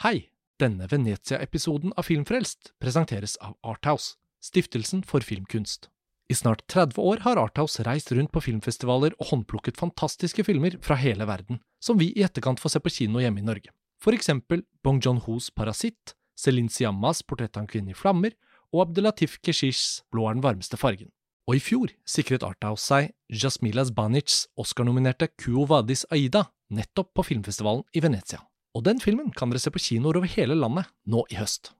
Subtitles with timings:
[0.00, 0.30] Hei!
[0.56, 5.90] Denne Venezia-episoden av Filmfrelst presenteres av Arthouse, stiftelsen for filmkunst.
[6.32, 10.96] I snart 30 år har Arthouse reist rundt på filmfestivaler og håndplukket fantastiske filmer fra
[10.96, 13.76] hele verden, som vi i etterkant får se på kino hjemme i Norge.
[14.00, 18.32] For eksempel Bong John-Hos Parasitt, Celine Siammas Portrett av en kvinne i flammer
[18.72, 21.12] og Abdelatif Keshishs Blå er den varmeste fargen.
[21.44, 27.84] Og i fjor sikret Arthouse seg Jasmilas Banics Oscar-nominerte Kuo Vadis Aida nettopp på filmfestivalen
[27.92, 28.46] i Venezia.
[28.70, 31.72] Og den filmen kan dere se på kinoer over hele landet nå i høst.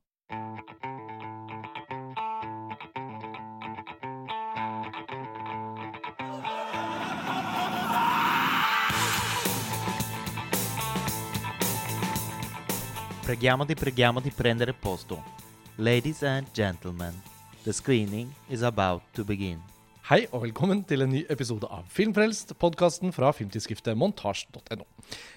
[13.22, 15.22] Preghiamo di preghiamo di prendere posto.
[15.76, 17.14] Ladies and gentlemen,
[17.62, 19.62] the screening is about to begin.
[20.10, 24.82] Hei og velkommen til en ny episode av Filmfrelst, podkasten fra filmtidsskriftet montasj.no.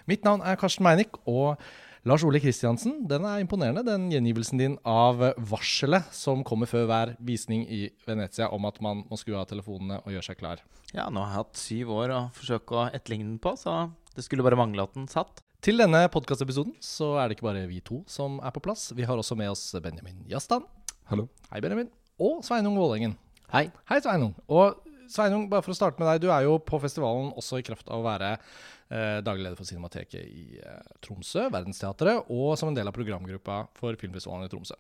[0.10, 1.62] Mitt navn er Karsten Meinick, og
[2.10, 7.12] Lars Ole Kristiansen, den er imponerende, den gjengivelsen din av varselet som kommer før hver
[7.22, 10.64] visning i Venezia om at man må skru av telefonene og gjøre seg klar.
[10.90, 14.26] Ja, nå har jeg hatt syv år å forsøke å etterligne den på, så det
[14.26, 15.46] skulle bare mangle at den satt.
[15.62, 18.90] Til denne podkastepisoden så er det ikke bare vi to som er på plass.
[18.98, 20.66] Vi har også med oss Benjamin Jastan.
[21.14, 21.30] Hallo.
[21.52, 21.94] Hei, Benjamin.
[22.18, 23.14] Og Sveinung Vålengen.
[23.54, 23.68] Hei.
[23.86, 24.32] Hei, Sveinung.
[24.50, 24.80] Og
[25.14, 27.86] Sveinung, bare for å starte med deg, du er jo på festivalen også i kraft
[27.86, 32.80] av å være eh, daglig leder for Cinemateket i eh, Tromsø, Verdensteatret, og som en
[32.80, 34.80] del av programgruppa for filmfestivalen i Tromsø.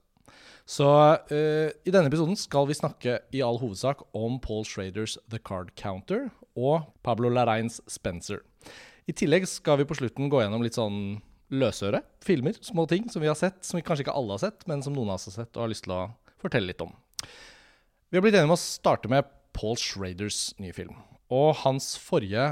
[0.65, 0.87] Så
[1.29, 5.75] eh, i denne episoden skal vi snakke i all hovedsak om Paul Schraders The Card
[5.77, 8.41] Counter og Pablo Larrains Spencer.
[9.05, 11.19] I tillegg skal vi på slutten gå gjennom litt sånn
[11.53, 14.65] løsøre filmer, små ting som vi har sett, som vi kanskje ikke alle har sett,
[14.65, 16.07] men som noen av oss har sett og har lyst til å
[16.41, 16.95] fortelle litt om.
[18.13, 19.25] Vi har blitt enige om å starte med
[19.57, 20.99] Paul Schraders nye film.
[21.33, 22.43] Og hans forrige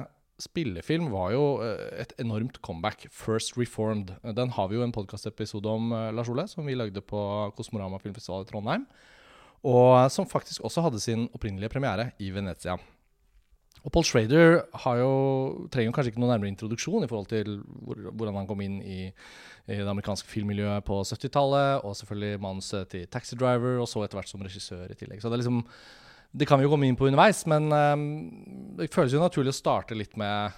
[0.42, 3.04] spillefilm var jo eh, et enormt comeback.
[3.14, 4.10] First Reformed.
[4.40, 7.22] Den har vi jo en podkastepisode om, eh, Lars Ole, som vi lagde på
[7.54, 8.88] Kosmorama filmfestival i Trondheim.
[9.62, 12.80] Og som faktisk også hadde sin opprinnelige premiere i Venezia.
[13.82, 14.60] Og Paul Schrader
[15.00, 15.14] jo,
[15.74, 19.00] trenger kanskje ikke noen nærmere introduksjon i forhold til hvor, hvordan han kom inn i,
[19.10, 24.20] i det amerikanske filmmiljøet på 70-tallet, og selvfølgelig manuset til Taxi Driver, og så etter
[24.20, 25.24] hvert som regissør i tillegg.
[25.24, 25.64] Så det liksom
[26.32, 28.04] Det kan vi jo komme inn på underveis, men um,
[28.78, 30.54] det føles jo naturlig å starte litt med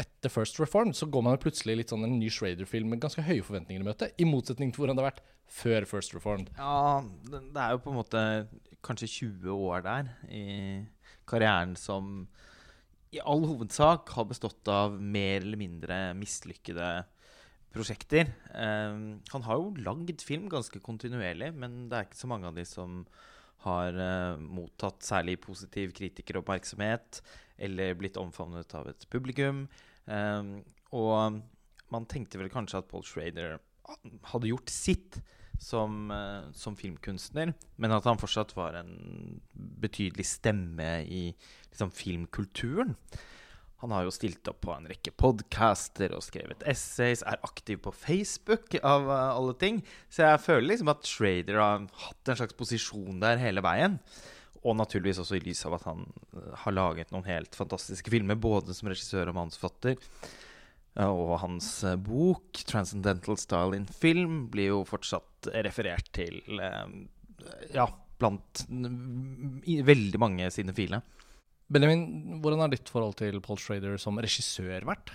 [0.00, 3.22] etter First Reformed så går man jo plutselig litt sånn en ny Schrader-film med ganske
[3.22, 5.22] høye forventninger i møte, i motsetning til hvordan det har vært
[5.54, 6.50] før First Reformed.
[6.56, 8.22] Ja, det er jo på en måte
[8.84, 10.44] kanskje 20 år der i
[11.28, 12.26] karrieren som
[13.14, 16.88] i all hovedsak har bestått av mer eller mindre mislykkede
[17.74, 18.30] prosjekter.
[18.54, 22.58] Um, han har jo lagd film ganske kontinuerlig, men det er ikke så mange av
[22.58, 23.02] de som
[23.64, 27.22] har uh, mottatt særlig positiv kritikeroppmerksomhet
[27.64, 29.64] eller blitt omfavnet av et publikum.
[30.06, 30.58] Um,
[30.94, 31.40] og
[31.94, 33.58] man tenkte vel kanskje at Paul Schrader
[34.30, 35.20] hadde gjort sitt
[35.58, 41.24] som, eh, som filmkunstner, men at han fortsatt var en betydelig stemme i
[41.70, 42.94] liksom, filmkulturen.
[43.84, 47.92] Han har jo stilt opp på en rekke podcaster og skrevet essays, er aktiv på
[47.92, 49.82] Facebook, av eh, alle ting.
[50.08, 53.98] Så jeg føler liksom at Schrader har hatt en slags posisjon der hele veien.
[54.64, 58.40] Og naturligvis også i lys av at han eh, har laget noen helt fantastiske filmer,
[58.40, 60.00] både som regissør og manusforfatter.
[61.02, 66.86] Og hans eh, bok, 'Transcendental Style in Film', blir jo fortsatt referert til eh,
[67.74, 67.88] ja,
[68.22, 68.64] blant
[69.66, 71.02] i veldig mange sinefile.
[71.74, 75.10] Benjamin, hvordan har ditt forhold til Paul Schrader som regissør vært?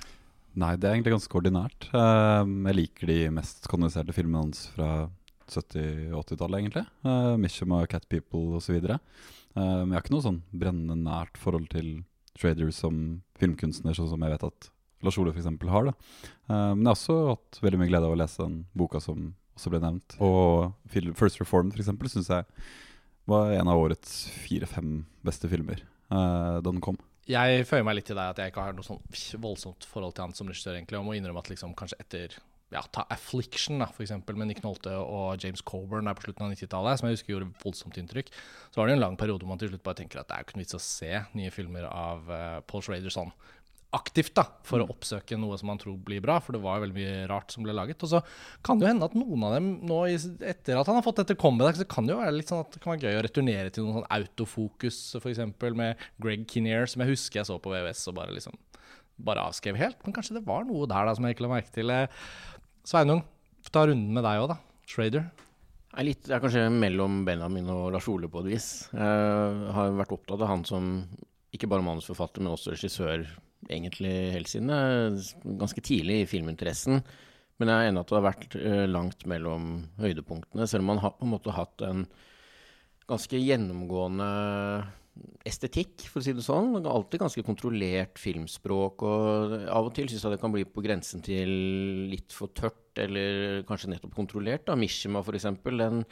[0.60, 1.88] Nei, det er egentlig ganske ordinært.
[1.96, 5.08] Ehm, jeg liker de mest kondenserte filmene hans fra
[5.50, 6.86] 70- og 80-tallet, egentlig.
[7.06, 8.82] Uh, Mission Cat People osv.
[8.82, 8.98] Uh,
[9.56, 12.02] men jeg har ikke noe sånn brennende nært forhold til
[12.38, 14.70] Schrader som filmkunstner, sånn som jeg vet at
[15.06, 15.50] Lars Ole f.eks.
[15.72, 15.90] har.
[15.90, 15.94] da.
[16.50, 19.32] Uh, men jeg har også hatt veldig mye glede av å lese den boka som
[19.58, 20.18] også ble nevnt.
[20.24, 20.74] Og
[21.20, 21.92] First Reformed f.eks.
[22.16, 22.48] syns jeg
[23.30, 26.98] var en av årets fire-fem beste filmer uh, da den kom.
[27.30, 29.04] Jeg føyer meg litt til deg at jeg ikke har noe sånn
[29.42, 30.98] voldsomt forhold til han som regissør, egentlig.
[30.98, 32.40] Og må innrømme at liksom kanskje etter
[32.74, 36.46] ja, ta Affliction, da, for eksempel, med Nick Nolte og James Coburn der på slutten
[36.46, 38.30] av 90-tallet, som jeg husker gjorde voldsomt inntrykk,
[38.70, 40.44] så var det en lang periode hvor man til slutt bare tenker at det er
[40.44, 41.10] jo ikke noe vits å se
[41.40, 43.34] nye filmer av uh, Paul Schrader sånn
[43.96, 46.84] aktivt, da, for å oppsøke noe som man tror blir bra, for det var jo
[46.86, 48.04] veldig mye rart som ble laget.
[48.06, 48.22] Og så
[48.66, 51.38] kan det jo hende at noen av dem nå, etter at han har fått dette
[51.40, 53.74] comeback, så kan det jo være litt sånn at det kan være gøy å returnere
[53.74, 55.42] til noen sånn autofokus, f.eks.
[55.80, 58.62] med Greg Kinnear, som jeg husker jeg så på VVS og bare liksom
[59.26, 60.00] bare avskrev helt.
[60.06, 61.92] Men kanskje det var noe der da som jeg ikke la merke til.
[61.92, 62.22] Eh,
[62.88, 63.26] Sveinung,
[63.74, 64.60] ta runden med deg òg, da.
[64.90, 65.26] Schrader.
[65.90, 68.70] Jeg er, litt, jeg er kanskje mellom Benjamin og Lars Ole på et vis.
[68.94, 70.90] Jeg har vært opptatt av han som
[71.56, 73.26] ikke bare manusforfatter, men også regissør
[73.68, 74.72] egentlig helt siden
[75.60, 77.02] ganske tidlig i filminteressen.
[77.60, 79.66] Men jeg er enig at det har vært eh, langt mellom
[80.00, 82.06] høydepunktene, selv om man har på en måte hatt en
[83.10, 84.30] ganske gjennomgående
[85.48, 86.78] estetikk, for å si det sånn.
[86.80, 91.24] Alltid ganske kontrollert filmspråk, og av og til syns jeg det kan bli på grensen
[91.26, 91.52] til
[92.12, 94.68] litt for tørt, eller kanskje nettopp kontrollert.
[94.70, 94.78] da.
[94.80, 96.06] Mishima, for eksempel, den,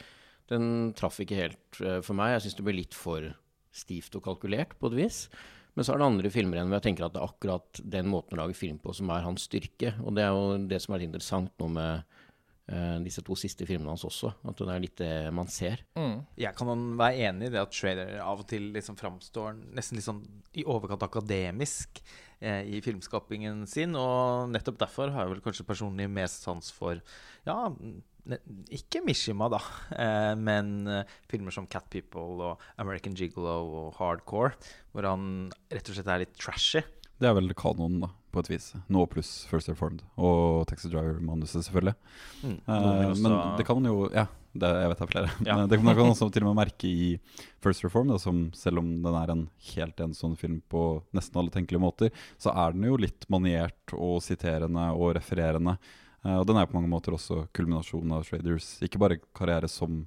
[0.52, 0.66] den
[0.98, 2.36] traff ikke helt eh, for meg.
[2.36, 3.30] Jeg syns det ble litt for
[3.72, 5.22] stivt og kalkulert, på et vis.
[5.78, 8.08] Men så er det andre filmer igjen hvor jeg tenker at det er akkurat den
[8.10, 9.92] måten å lage film på som er hans styrke.
[10.02, 12.16] Og det er jo det som er litt interessant nå med
[12.72, 14.32] uh, disse to siste filmene hans også.
[14.42, 15.84] At det er litt det man ser.
[16.34, 20.08] Jeg kan være enig i det at Trader av og til liksom framstår nesten litt
[20.08, 20.18] sånn
[20.58, 22.02] i overkant akademisk
[22.40, 23.96] i filmskapingen sin.
[23.98, 27.02] Og nettopp derfor har jeg vel kanskje personlig mest sans for
[27.48, 27.58] Ja,
[28.74, 29.60] ikke Mishima, da,
[30.02, 33.56] eh, men eh, filmer som Cat People og American Gigolo
[33.86, 34.54] og Hardcore,
[34.92, 36.84] hvor han rett og slett er litt trashy.
[37.18, 38.70] Det er vel kanonen, da, på et vis.
[38.92, 40.04] Nå pluss First Reformed.
[40.22, 41.96] Og Taxi Driver-manuset, selvfølgelig.
[42.44, 42.58] Mm.
[42.60, 44.28] Eh, men det kan man jo Ja,
[44.60, 45.30] det, jeg vet det er flere.
[45.46, 45.56] Ja.
[45.58, 47.08] Men det kan man også til og med merke i
[47.64, 50.82] First Reform, da, som selv om den er en helt enestående film på
[51.16, 55.78] nesten alle tenkelige måter, så er den jo litt maniert og siterende og refererende.
[56.24, 58.76] Uh, og den er på mange måter også kulminasjonen av Traders.
[58.82, 60.04] ikke bare karriere som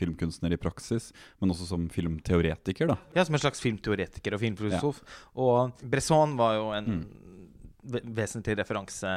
[0.00, 1.10] filmkunstner i praksis,
[1.40, 2.88] men også som filmteoretiker.
[2.88, 2.96] da.
[3.14, 5.02] Ja, som en slags filmteoretiker og filmfilosof.
[5.36, 7.29] Og Bresson var jo en Mm.
[7.82, 9.10] Ve vesentlig referanse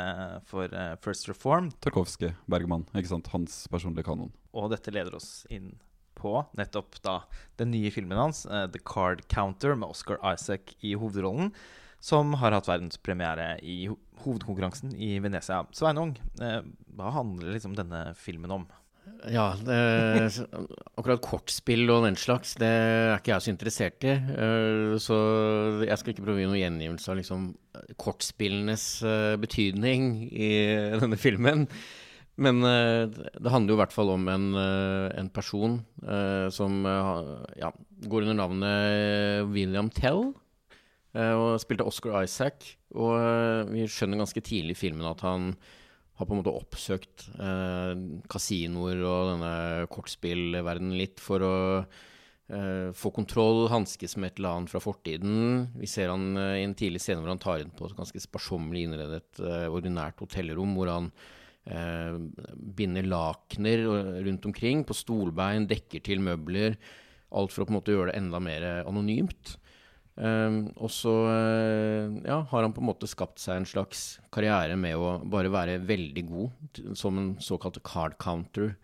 [0.50, 1.71] for uh, First Reform.
[1.83, 3.31] Tarkovskij, Bergman, ikke sant?
[3.33, 4.31] hans personlige kanon.
[4.54, 5.74] Og dette leder oss inn
[6.19, 7.21] på nettopp da
[7.60, 11.54] den nye filmen hans, uh, 'The Card Counter', med Oscar Isaac i hovedrollen.
[12.04, 13.95] Som har hatt verdenspremiere i ho
[14.25, 15.62] hovedkonkurransen i Venezia.
[15.75, 16.62] Sveinung, uh,
[16.95, 18.68] hva handler liksom denne filmen om?
[19.31, 19.75] Ja, det,
[21.00, 24.13] akkurat kortspill og den slags, det er ikke jeg så interessert i.
[24.19, 25.15] Eh, Så
[25.88, 27.45] jeg skal ikke prøve noen gjengivelse av liksom
[28.00, 30.50] kortspillenes eh, betydning i
[31.01, 31.67] denne filmen.
[32.35, 36.79] Men eh, det handler jo i hvert fall om en, eh, en person eh, som
[36.89, 37.69] eh, ja,
[38.09, 40.31] går under navnet William Tell.
[41.13, 42.73] eh, Og spilte Oscar Isaac.
[42.95, 45.53] Og eh, vi skjønner ganske tidlig i filmen at han
[46.23, 47.93] har på en måte oppsøkt eh,
[48.31, 49.53] kasinoer og denne
[49.91, 55.69] kortspillverdenen litt for å eh, få kontroll, hanskes med et eller annet fra fortiden.
[55.79, 58.23] Vi ser han eh, i en tidlig scene hvor han tar inn på et ganske
[58.23, 61.09] sparsommelig innredet eh, ordinært hotellrom, hvor han
[61.69, 62.19] eh,
[62.79, 63.85] binder lakener
[64.25, 66.79] rundt omkring på stolbein, dekker til møbler.
[67.33, 69.57] Alt for å på en måte gjøre det enda mer anonymt.
[70.13, 74.75] Um, og så eh, ja, har han på en måte skapt seg en slags karriere
[74.77, 78.75] med å bare være veldig god som en såkalt card counter.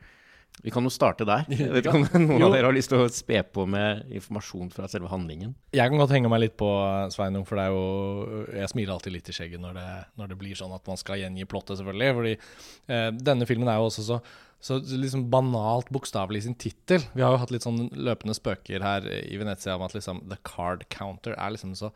[0.63, 1.45] Vi kan jo starte der.
[1.53, 4.71] Jeg vet ikke om noen av dere har lyst til å spe på med informasjon
[4.73, 5.53] fra selve handlingen.
[5.75, 6.69] Jeg kan godt henge meg litt på
[7.13, 9.88] Sveinung, for det er jo Jeg smiler alltid litt i skjegget når det,
[10.19, 12.13] når det blir sånn at man skal gjengi plottet, selvfølgelig.
[12.19, 14.21] Fordi eh, denne filmen er jo også så,
[14.59, 17.06] så liksom banalt bokstavelig i sin tittel.
[17.15, 20.41] Vi har jo hatt litt sånn løpende spøker her i Venezia om at liksom The
[20.47, 21.94] Card Counter er liksom så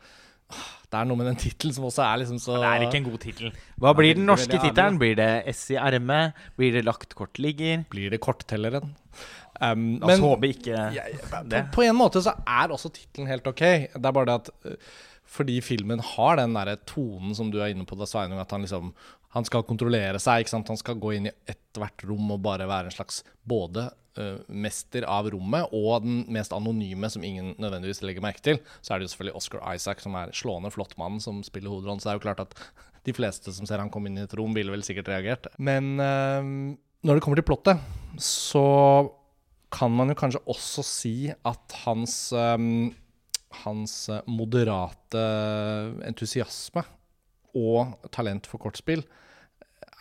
[0.94, 3.06] Det er noe med den tittelen som også er liksom så Det er ikke en
[3.08, 3.54] god tittel.
[3.82, 4.98] Hva blir den norske tittelen?
[5.00, 6.36] Blir det S i ermet?
[6.60, 7.82] Blir det lagt kort ligger?
[7.90, 8.94] Blir det korttelleren?
[9.58, 11.64] Um, La oss håpe ikke det.
[11.70, 13.64] På, på en måte så er også tittelen helt ok.
[13.96, 14.94] Det er bare det at øh,
[15.34, 18.62] fordi filmen har den derre tonen som du er inne på, da, Sveinung, at han
[18.66, 18.92] liksom
[19.34, 20.44] Han skal kontrollere seg.
[20.44, 20.68] ikke sant?
[20.70, 23.88] Han skal gå inn i ethvert rom og bare være en slags både
[24.46, 28.60] mester av rommet og den mest anonyme som ingen nødvendigvis legger merke til.
[28.78, 32.02] Så er det jo selvfølgelig Oscar Isaac som er slående flott mann som spiller hovedrollen.
[32.02, 32.54] Så det er jo klart at
[33.04, 35.50] de fleste som ser han komme inn i et rom, ville vel sikkert reagert.
[35.58, 36.50] Men øh,
[37.04, 37.82] når det kommer til plottet,
[38.22, 38.64] så
[39.74, 42.94] kan man jo kanskje også si at hans ehm,
[43.62, 45.24] hans eh, moderate
[46.06, 46.84] entusiasme
[47.54, 49.04] og talent for kortspill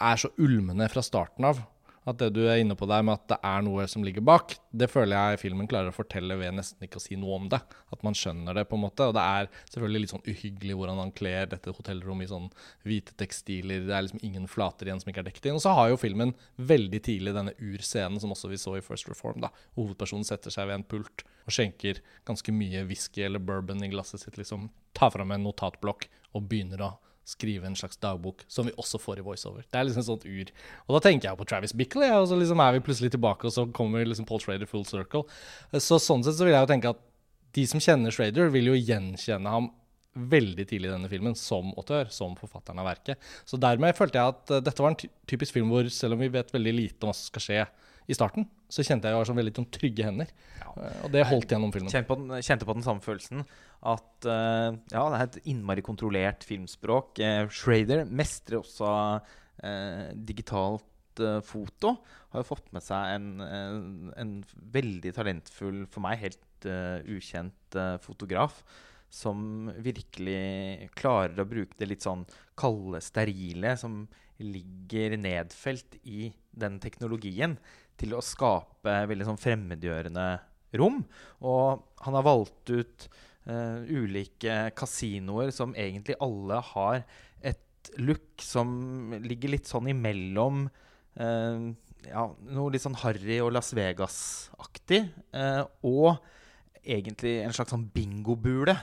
[0.01, 1.61] er så ulmende fra starten av
[2.09, 4.55] at det du er inne på der med at det er noe som ligger bak,
[4.75, 7.59] det føler jeg filmen klarer å fortelle ved nesten ikke å si noe om det.
[7.93, 9.07] At man skjønner det, på en måte.
[9.07, 12.49] Og det er selvfølgelig litt sånn uhyggelig hvordan han kler dette hotellrommet i sånn
[12.87, 13.85] hvite tekstiler.
[13.87, 15.59] Det er liksom ingen flater igjen som ikke er dekket inn.
[15.59, 19.07] Og så har jo filmen veldig tidlig denne urscenen som også vi så i First
[19.11, 19.39] Reform.
[19.45, 19.53] da.
[19.77, 24.25] Hovedpersonen setter seg ved en pult og skjenker ganske mye whisky eller bourbon i glasset
[24.25, 24.39] sitt.
[24.41, 24.69] liksom.
[24.97, 26.93] Tar fram en notatblokk og begynner å
[27.27, 29.63] skrive en slags dagbok, som vi også får i voiceover.
[29.63, 30.51] Det er liksom et sånt ur.
[30.87, 33.47] Og da tenker jeg på Travis Bickle, ja, og så liksom er vi plutselig tilbake,
[33.47, 35.23] og så kommer liksom Paul Schrader full circle.
[35.77, 36.99] Så sånn sett så vil jeg jo tenke at
[37.53, 39.71] de som kjenner Schrader, vil jo gjenkjenne ham
[40.13, 43.31] veldig tidlig i denne filmen som autør, som forfatteren av verket.
[43.49, 44.99] Så dermed følte jeg at eh, dette var en
[45.29, 47.63] typisk film hvor selv om vi vet veldig lite om hva som skal skje
[48.09, 50.31] i starten, så kjente jeg jo sånn veldig sånn trygge hender.
[50.59, 50.71] Ja.
[51.05, 51.91] Og det holdt gjennom filmen.
[51.93, 53.43] Kjente på, den, kjente på den samme følelsen.
[53.93, 57.21] At uh, ja, det er et innmari kontrollert filmspråk.
[57.21, 60.89] Uh, Schrader mestrer også uh, digitalt
[61.21, 61.97] eh, foto,
[62.33, 63.83] har jo fått med seg en, en,
[64.17, 64.31] en
[64.73, 68.63] veldig talentfull, for meg helt eh, ukjent eh, fotograf.
[69.13, 72.25] Som virkelig klarer å bruke det litt sånn
[72.57, 74.07] kalde, sterile som
[74.41, 77.59] ligger nedfelt i den teknologien,
[77.99, 80.27] til å skape veldig sånn fremmedgjørende
[80.79, 81.01] rom.
[81.45, 83.07] Og han har valgt ut
[83.45, 87.03] eh, ulike kasinoer som egentlig alle har
[87.43, 90.65] et look som ligger litt sånn imellom
[91.19, 91.71] eh,
[92.09, 95.05] ja, noe litt sånn Harry og Las Vegas-aktig.
[95.35, 96.17] Eh, og
[96.83, 98.75] egentlig en slags sånn bingobule.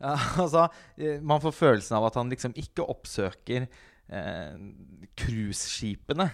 [0.00, 0.66] Ja, altså,
[0.96, 4.54] eh, man får følelsen av at han liksom ikke oppsøker eh,
[5.20, 6.30] cruiseskipene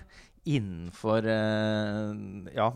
[0.46, 2.70] innenfor eh, ja,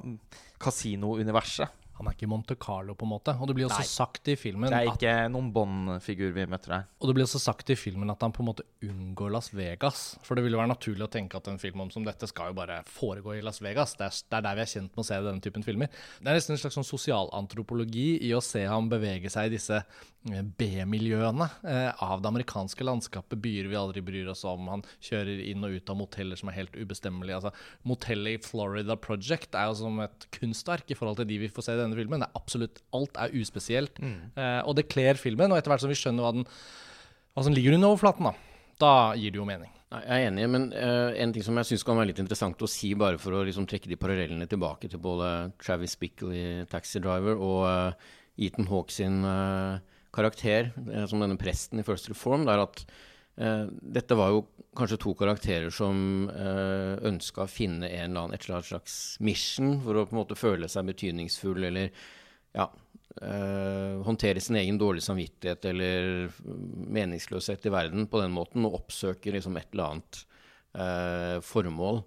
[0.60, 1.76] kasinouniverset.
[2.00, 3.34] Han er ikke Monte Carlo, på en måte.
[3.36, 3.88] Og det blir også Nei.
[3.90, 6.86] sagt i filmen Det er at ikke noen Bond-figur vi møter her.
[6.96, 10.14] Og det blir også sagt i filmen at han på en måte unngår Las Vegas.
[10.24, 12.56] For det ville være naturlig å tenke at en film om som dette skal jo
[12.56, 13.92] bare foregå i Las Vegas.
[14.00, 15.92] Det er, det er der vi er kjent med å se denne typen filmer.
[16.22, 19.82] Det er nesten en slags sånn sosialantropologi i å se ham bevege seg i disse
[20.20, 23.38] B-miljøene eh, av det amerikanske landskapet.
[23.40, 24.68] Byer vi aldri bryr oss om.
[24.68, 27.38] Han kjører inn og ut av moteller som er helt ubestemmelige.
[27.38, 27.52] Altså,
[27.88, 31.66] motellet i Florida Project er jo som et kunstverk i forhold til de vi får
[31.66, 32.26] se i denne filmen.
[32.26, 33.96] Er absolutt Alt er uspesielt.
[34.04, 35.54] Eh, og det kler filmen.
[35.54, 36.48] Og etter hvert som vi skjønner hva, den,
[37.32, 39.72] hva som ligger under overflaten, da, da gir det jo mening.
[39.90, 42.68] Jeg er enig, men uh, en ting som jeg syns kan være litt interessant å
[42.70, 47.02] si, bare for å liksom trekke de parallellene tilbake til både Travis Bickle i Taxi
[47.02, 48.10] Driver og uh,
[48.40, 49.80] Ethan Hawke sin eh,
[50.14, 52.84] karakter eh, som denne presten i First Reform, det er at
[53.40, 53.64] eh,
[53.98, 54.44] dette var jo
[54.76, 59.78] kanskje to karakterer som eh, ønska å finne en eller annen, et annet slags mission
[59.84, 61.90] for å på en måte føle seg betydningsfull eller
[62.54, 62.68] ja,
[63.22, 66.30] eh, håndtere sin egen dårlige samvittighet eller
[66.98, 70.24] meningsløshet i verden på den måten, og oppsøke liksom et eller annet
[70.74, 72.02] eh, formål.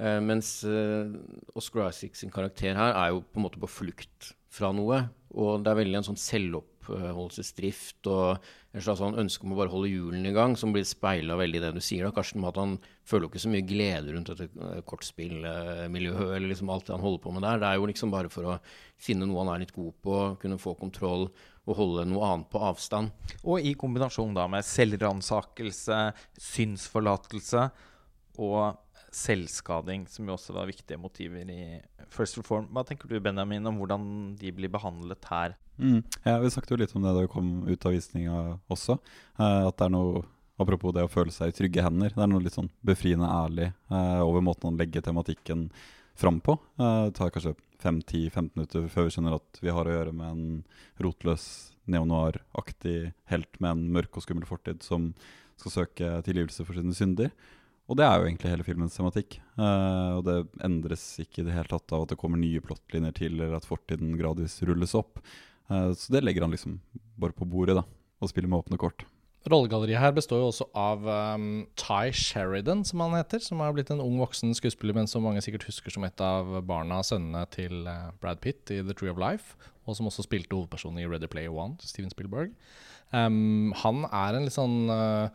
[0.00, 1.12] Eh, mens eh,
[1.58, 5.04] Oscar Isaac sin karakter her er jo på en måte på flukt fra noe.
[5.36, 6.20] Og det er veldig en sånn
[6.98, 10.86] selvoppholdelsesdrift og en slags sånn ønske om å bare holde hjulene i gang, som blir
[10.86, 12.06] speila veldig i det du sier.
[12.06, 12.76] da, Karsten, at han
[13.08, 17.04] føler jo ikke så mye glede rundt dette eh, kortspillmiljøet eller liksom alt det han
[17.04, 17.62] holder på med der.
[17.62, 18.58] Det er jo liksom bare for å
[19.00, 21.28] finne noe han er litt god på, kunne få kontroll
[21.68, 23.10] og holde noe annet på avstand.
[23.44, 26.02] Og i kombinasjon da med selvransakelse,
[26.50, 27.66] synsforlatelse
[28.40, 28.78] og
[29.14, 31.62] selvskading, som jo også var viktige motiver i
[32.14, 32.68] First Reform.
[32.74, 34.04] Hva tenker du, Benjamin, om hvordan
[34.40, 35.56] de blir behandlet her?
[35.80, 36.02] Mm.
[36.24, 38.98] Ja, vi snakket jo litt om det da vi kom ut av visninga også.
[39.38, 40.26] Eh, at det er noe
[40.60, 42.12] Apropos det å føle seg i trygge hender.
[42.12, 45.70] Det er noe litt sånn befriende ærlig eh, over måten han legger tematikken
[46.20, 46.58] fram på.
[46.76, 50.34] Eh, det tar kanskje 5-10-15 minutter før vi skjønner at vi har å gjøre med
[50.34, 50.42] en
[51.00, 51.46] rotløs
[51.90, 52.98] neonoir-aktig
[53.32, 55.14] helt med en mørk og skummel fortid som
[55.60, 57.32] skal søke tilgivelse for sine synder.
[57.90, 59.40] Og det er jo egentlig hele filmens tematikk.
[59.58, 63.16] Uh, og det endres ikke i det hele tatt av at det kommer nye plottlinjer
[63.18, 65.18] til, eller at fortiden gradvis rulles opp.
[65.66, 66.78] Uh, så det legger han liksom
[67.18, 67.82] bare på bordet, da,
[68.22, 69.02] og spiller med åpne kort.
[69.48, 73.40] Rollegalleriet her består jo også av um, Ty Sheridan, som han heter.
[73.42, 76.60] Som har blitt en ung voksen skuespiller, men som mange sikkert husker som et av
[76.68, 79.56] barna og sønnene til uh, Brad Pitt i The Tree of Life.
[79.88, 82.52] Og som også spilte hovedpersonen i Ready Player One, Steven Spielberg.
[83.10, 85.32] Um, han er en litt sånn uh,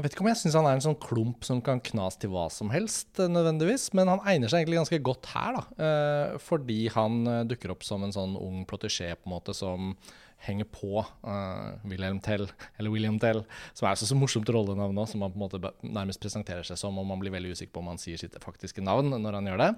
[0.00, 2.30] Jeg vet ikke om jeg syns han er en sånn klump som kan knas til
[2.32, 3.90] hva som helst, uh, nødvendigvis.
[3.92, 5.64] Men han egner seg egentlig ganske godt her, da.
[5.76, 9.92] Uh, fordi han uh, dukker opp som en sånn ung protesjé, på en måte, som
[10.40, 12.46] henger på uh, William Tell,
[12.78, 13.42] eller William Tell,
[13.76, 16.80] som er så, så morsomt rollenavn nå, som man på en måte nærmest presenterer seg
[16.80, 19.50] som, og man blir veldig usikker på om han sier sitt faktiske navn når han
[19.50, 19.70] gjør det.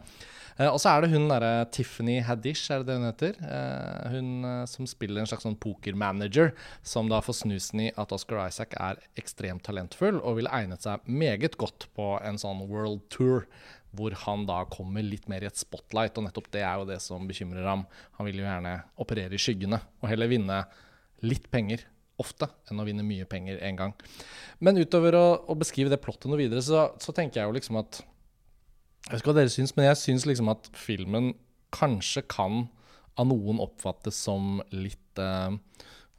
[0.61, 3.39] Uh, og så er det hun derre Tiffany Haddish, er det det hun heter?
[3.43, 6.53] Uh, hun eh, som spiller en slags sånn pokermanager,
[6.87, 11.03] som da får snusen i at Oscar Isaac er ekstremt talentfull og ville egnet seg
[11.09, 13.47] meget godt på en sånn world tour.
[13.93, 16.99] Hvor han da kommer litt mer i et spotlight, og nettopp det er jo det
[17.05, 17.87] som bekymrer ham.
[18.19, 20.63] Han vil jo gjerne operere i skyggene, og heller vinne
[21.23, 21.85] litt penger
[22.23, 23.95] ofte enn å vinne mye penger en gang.
[24.63, 27.81] Men utover å, å beskrive det plottet noe videre, så, så tenker jeg jo liksom
[27.83, 31.33] at Jeg vet ikke hva dere syns, men jeg syns liksom at filmen
[31.75, 32.67] kanskje kan
[33.19, 35.57] av noen oppfattes som litt eh,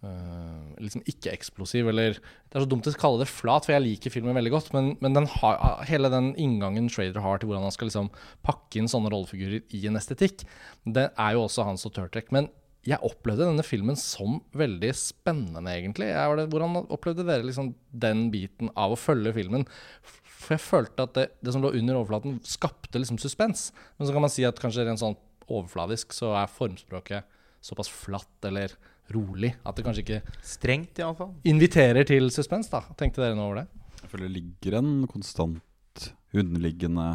[0.05, 4.13] eh, liksom ikke-eksplosiv, eller Det er så dumt å kalle det flat, for jeg liker
[4.13, 7.73] filmen veldig godt, men, men den har, hele den inngangen Trader har til hvordan han
[7.73, 8.11] skal liksom
[8.45, 10.45] pakke inn sånne rollefigurer i en estetikk,
[10.85, 12.29] det er jo også hans autørtrekk.
[12.35, 12.51] Men
[12.83, 16.09] jeg opplevde denne filmen som veldig spennende, egentlig.
[16.11, 19.63] Jeg hvordan opplevde dere liksom den biten av å følge filmen?
[20.03, 23.69] For jeg følte at det, det som lå under overflaten, skapte liksom suspens.
[23.95, 25.15] Men så kan man si at kanskje rent sånn
[25.47, 27.29] overfladisk så er formspråket
[27.63, 28.75] såpass flatt eller
[29.11, 31.33] rolig at det kanskje ikke Strengt, iallfall.
[31.47, 32.83] inviterer til suspens, da.
[32.99, 33.67] Tenkte dere noe over det?
[34.03, 37.07] Jeg føler det ligger en konstant underliggende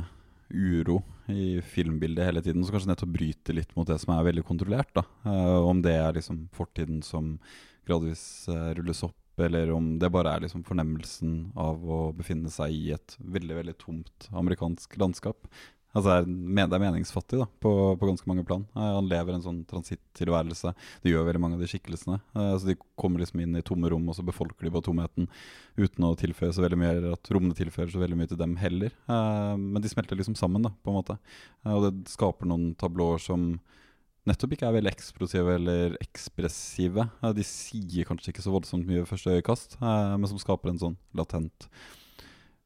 [0.49, 4.45] uro i filmbildet hele tiden, som kanskje nettopp bryter litt mot det som er veldig
[4.49, 4.91] kontrollert.
[4.97, 5.05] da.
[5.27, 7.37] Uh, om det er liksom fortiden som
[7.89, 12.75] gradvis uh, rulles opp, eller om det bare er liksom fornemmelsen av å befinne seg
[12.75, 15.51] i et veldig veldig tomt amerikansk landskap.
[15.97, 18.67] Altså det er, meningsfattig da, på, på ganske mange plan.
[18.77, 20.75] Eh, han lever en sånn transittilværelse.
[21.03, 22.19] Det gjør veldig mange av de skikkelsene.
[22.37, 25.31] Eh, så De kommer liksom inn i tomme rom, og så befolker de på tomheten
[25.79, 28.59] uten å tilføye så veldig mye, eller at rommene tilfører så veldig mye til dem
[28.61, 28.93] heller.
[29.09, 31.17] Eh, men de smelter liksom sammen, da, på en måte.
[31.73, 33.55] Og det skaper noen tablåer som
[34.29, 37.07] nettopp ikke er veldig eksplosive eller ekspressive.
[37.33, 40.99] De sier kanskje ikke så voldsomt mye ved første øyekast, men som skaper en sånn
[41.17, 41.71] latent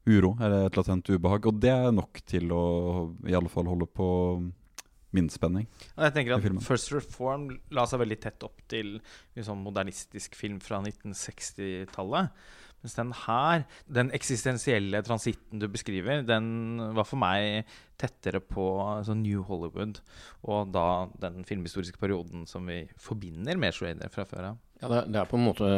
[0.08, 1.46] uro, eller et latent ubehag.
[1.46, 2.64] Og det er nok til å
[3.28, 4.08] i alle fall holde på
[5.12, 5.68] min spenning.
[5.96, 6.64] Og jeg tenker at.
[6.64, 8.96] First Reform la seg veldig tett opp til
[9.36, 12.32] sånn modernistisk film fra 1960-tallet.
[12.82, 17.62] Mens den her, den eksistensielle transitten du beskriver, den var for meg
[18.02, 20.00] tettere på altså New Hollywood.
[20.50, 20.86] Og da
[21.22, 24.60] den filmhistoriske perioden som vi forbinder med Schrader fra før av.
[24.82, 25.68] Ja, det, er- det er på, måte,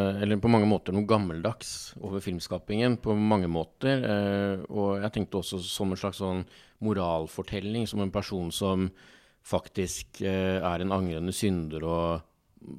[0.40, 2.96] på mange måter noe gammeldags over filmskapingen.
[3.04, 4.00] På mange måter.
[4.00, 6.40] Eh, og jeg tenkte også som en slags sånn
[6.84, 8.88] moralfortelling, som en person som
[9.44, 12.25] faktisk eh, er en angrende synder og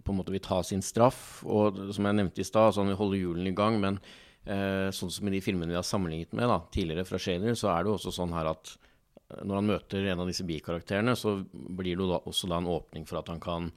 [0.03, 1.43] på en måte vil ta sin straff.
[1.45, 3.79] Og som jeg nevnte i stad, sånn vi holder hjulene i gang.
[3.83, 3.99] Men
[4.45, 7.71] eh, sånn som i de filmene vi har sammenlignet med da, tidligere fra Shader, så
[7.73, 11.17] er det jo også sånn her at eh, når han møter en av disse bikarakterene,
[11.19, 13.71] så blir det jo da også da en åpning for at han kan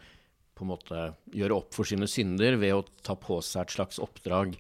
[0.58, 1.02] på en måte
[1.38, 4.56] gjøre opp for sine synder ved å ta på seg et slags oppdrag.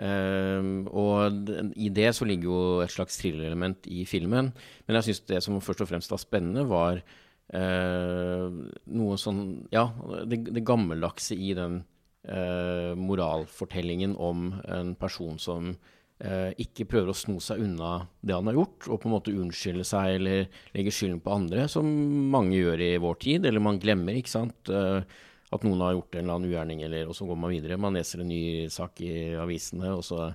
[0.00, 4.52] Ehm, og i det så ligger jo et slags thrillerelement i filmen.
[4.86, 7.16] Men jeg syns det som først og fremst var spennende, var eh,
[7.50, 9.40] noe sånn
[9.74, 9.88] Ja,
[10.22, 11.80] det, det gammeldagse i den
[12.28, 15.72] eh, moralfortellingen om en person som
[16.20, 19.34] eh, ikke prøver å sno seg unna det han har gjort, og på en måte
[19.34, 21.88] unnskylde seg eller legge skylden på andre, som
[22.32, 24.72] mange gjør i vår tid, eller man glemmer, ikke sant.
[24.72, 25.02] Eh,
[25.50, 27.80] at noen har gjort en eller annen ugjerning, eller, og så går man videre.
[27.80, 30.28] Man leser en ny sak i avisene, og så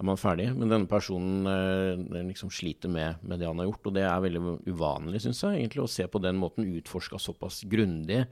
[0.00, 0.48] er man ferdig.
[0.56, 4.22] Men denne personen eh, liksom sliter med, med det han har gjort, og det er
[4.24, 8.24] veldig uvanlig, syns jeg, egentlig, å se på den måten utforska såpass grundig,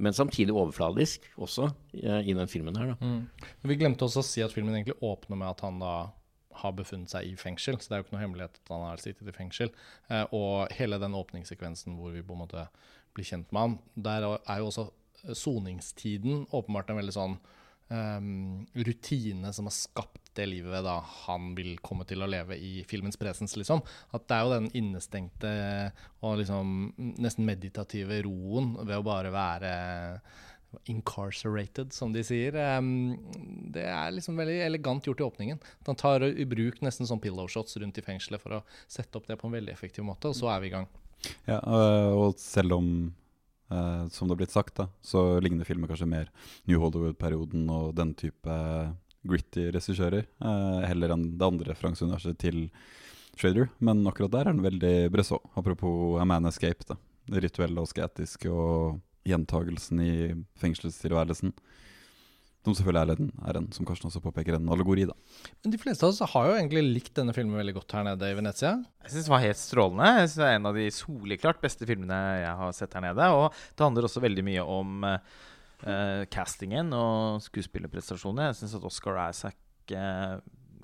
[0.00, 1.68] men samtidig overfladisk også,
[2.00, 2.94] eh, i den filmen her.
[2.94, 3.12] Da.
[3.68, 5.94] Vi glemte også å si at filmen egentlig åpner med at han da
[6.62, 9.00] har befunnet seg i fengsel, så det er jo ikke noe hemmelighet at han har
[9.00, 9.72] sittet i fengsel.
[10.08, 12.66] Eh, og hele den åpningssekvensen hvor vi på en måte
[13.12, 14.88] blir kjent med han, der er jo også
[15.38, 17.34] soningstiden åpenbart en veldig sånn
[17.92, 22.84] um, rutine som har skapt det livet da han vil komme til å leve i
[22.88, 23.82] filmens presens, liksom.
[24.16, 25.52] At det er jo den innestengte
[26.22, 26.92] og liksom
[27.22, 29.74] nesten meditative roen ved å bare være
[30.88, 32.56] incarcerated, som de sier.
[33.72, 35.62] Det er liksom veldig elegant gjort i åpningen.
[35.88, 39.28] Han tar i bruk nesten sånn pillow shots rundt i fengselet for å sette opp
[39.28, 40.88] det på en veldig effektiv måte, og så er vi i gang.
[41.46, 42.88] Ja, øh, og selv om,
[43.70, 46.32] øh, som det har blitt sagt, da, så ligner filmen kanskje mer
[46.66, 48.58] New Hollywood-perioden og den type
[49.28, 52.64] gritty regissører, eh, heller enn det andre Franks-universet til
[53.36, 53.70] Schrader.
[53.78, 55.42] Men akkurat der er den veldig Bresson.
[55.56, 56.98] Apropos A Man Escape, da.
[57.30, 60.14] Det rituelle og sketiske og gjentagelsen i
[60.58, 61.54] fengselstilværelsen.
[62.62, 65.16] Som selvfølgelig er en, er en, som Karsten også påpeker, en allegori, da.
[65.64, 68.28] Men de fleste av oss har jo egentlig likt denne filmen veldig godt her nede
[68.30, 68.76] i Venezia.
[69.02, 70.10] Jeg syns den var helt strålende.
[70.20, 73.30] Jeg synes Det er en av de soleklart beste filmene jeg har sett her nede.
[73.34, 75.02] Og det handler også veldig mye om
[75.86, 78.50] eh, castingen og skuespillerprestasjonene.
[78.50, 80.38] Jeg syns at Oscar Isaac uh,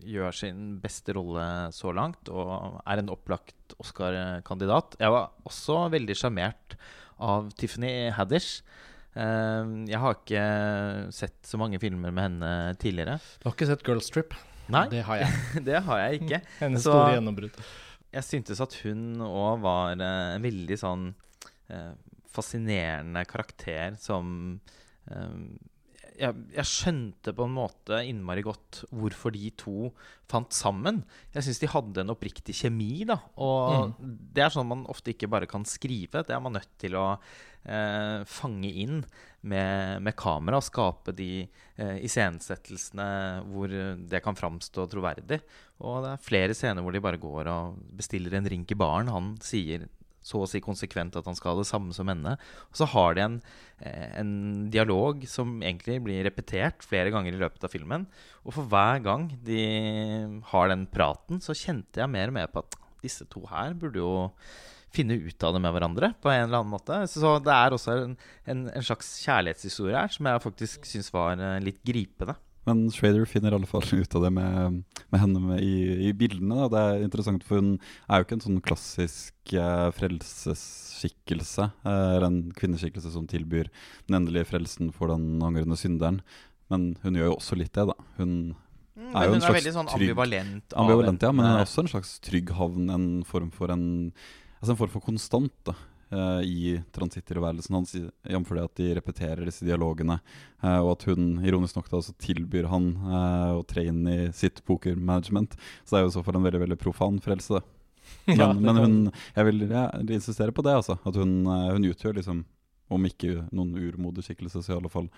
[0.05, 4.97] gjør sin beste rolle så langt og er en opplagt Oscar-kandidat.
[5.01, 6.77] Jeg var også veldig sjarmert
[7.19, 8.61] av Tiffany Haddish.
[9.19, 10.45] Eh, jeg har ikke
[11.15, 13.17] sett så mange filmer med henne tidligere.
[13.43, 14.37] Du har ikke sett Girls Trip?
[14.71, 15.65] Nei, Det har jeg.
[15.69, 16.43] det har jeg ikke.
[16.63, 17.59] Hennes Så- store gjennombrudd.
[18.15, 21.11] Jeg syntes at hun òg var en veldig sånn
[22.33, 24.61] fascinerende karakter som
[26.19, 29.91] jeg, jeg skjønte på en måte innmari godt hvorfor de to
[30.31, 31.03] fant sammen.
[31.35, 33.21] Jeg syns de hadde en oppriktig kjemi, da.
[33.43, 36.25] Og det er sånn man ofte ikke bare kan skrive.
[36.27, 39.03] Det er man nødt til å eh, fange inn
[39.49, 43.09] med, med kamera skape de eh, iscenesettelsene
[43.53, 43.73] hvor
[44.11, 45.41] det kan framstå troverdig.
[45.87, 49.13] Og det er flere scener hvor de bare går og bestiller en drink i baren.
[49.15, 49.87] Han sier
[50.29, 52.37] så å si konsekvent at han skal ha det samme som henne.
[52.69, 53.37] Og så har de en,
[53.81, 54.33] eh, en
[54.73, 58.07] dialog som egentlig blir repetert flere ganger i løpet av filmen.
[58.45, 59.63] Og for hver gang de
[60.53, 64.03] har den praten, så kjente jeg mer og mer på at disse to her burde
[64.03, 64.13] jo
[64.95, 67.01] finne ut av det med hverandre på en eller annen måte.
[67.11, 71.37] Så det er også en, en, en slags kjærlighetshistorie her som jeg faktisk syns var
[71.37, 72.39] eh, litt gripende.
[72.69, 76.13] Men Schrader finner i alle fall ut av det med, med henne med i, i
[76.17, 76.67] bildene.
[76.67, 76.69] Da.
[76.75, 81.69] Det er interessant, for hun er jo ikke en sånn klassisk eh, frelsesskikkelse.
[81.85, 83.71] Eh, eller en kvinneskikkelse som tilbyr
[84.09, 86.21] den endelige frelsen for den angrende synderen.
[86.69, 87.99] Men hun gjør jo også litt det, da.
[88.21, 88.33] Hun
[88.99, 90.73] Mm, er jo en hun er slags veldig sånn trygg- ambivalent.
[90.75, 92.89] Ambivalent, ja, men hun er også en slags trygg havn.
[92.91, 93.85] En form for en
[94.59, 95.75] Altså en form for konstant da,
[96.11, 98.53] eh, i transitttilværelsen hans, jf.
[98.55, 100.19] det at de repeterer disse dialogene.
[100.63, 104.19] uh, og at hun ironisk nok da også tilbyr han eh, å tre inn i
[104.33, 105.57] sitt pokermanagement.
[105.85, 107.61] Så det er jo i så fall en veldig veldig profan frelse.
[107.61, 107.75] det.
[108.29, 108.95] Men, Ja, men hun,
[109.37, 110.99] jeg vil ja, insistere på det, altså.
[111.05, 112.45] At hun, hun utgjør liksom
[112.93, 115.09] om ikke noen urmodig skikkelse, så i alle fall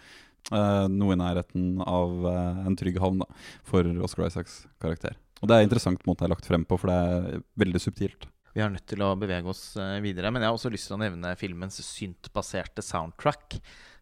[0.51, 3.29] eh, noe i nærheten av eh, en trygg havn da,
[3.67, 5.17] for Oscar Isaacs karakter.
[5.41, 8.29] Og det er interessant måten det er lagt frem på, for det er veldig subtilt.
[8.55, 10.33] Vi er nødt til å bevege oss eh, videre.
[10.33, 13.61] Men jeg har også lyst til å nevne filmens syntbaserte soundtrack.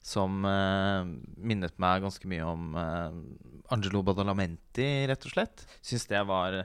[0.09, 1.05] Som uh,
[1.37, 3.11] minnet meg ganske mye om uh,
[3.75, 5.65] Angelo Badalamenti, rett og slett.
[5.85, 6.63] Syns det var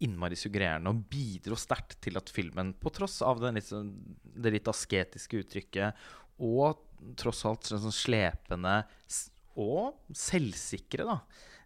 [0.00, 3.92] innmari suggererende og bidro sterkt til at filmen, på tross av den litt, sånn-
[4.24, 6.06] det litt asketiske uttrykket
[6.40, 6.80] og
[7.20, 8.78] tross alt sånn sånn slepende
[9.60, 11.18] og selvsikre da,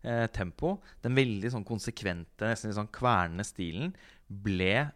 [0.03, 3.95] eh, tempo, den veldig sånn konsekvente, nesten litt sånn kvernende stilen,
[4.27, 4.91] ble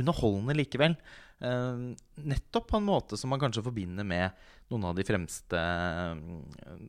[0.00, 0.96] underholdende likevel.
[1.38, 1.82] Eh,
[2.26, 6.80] nettopp på en måte som man kanskje forbinder med noen av de fremste eh,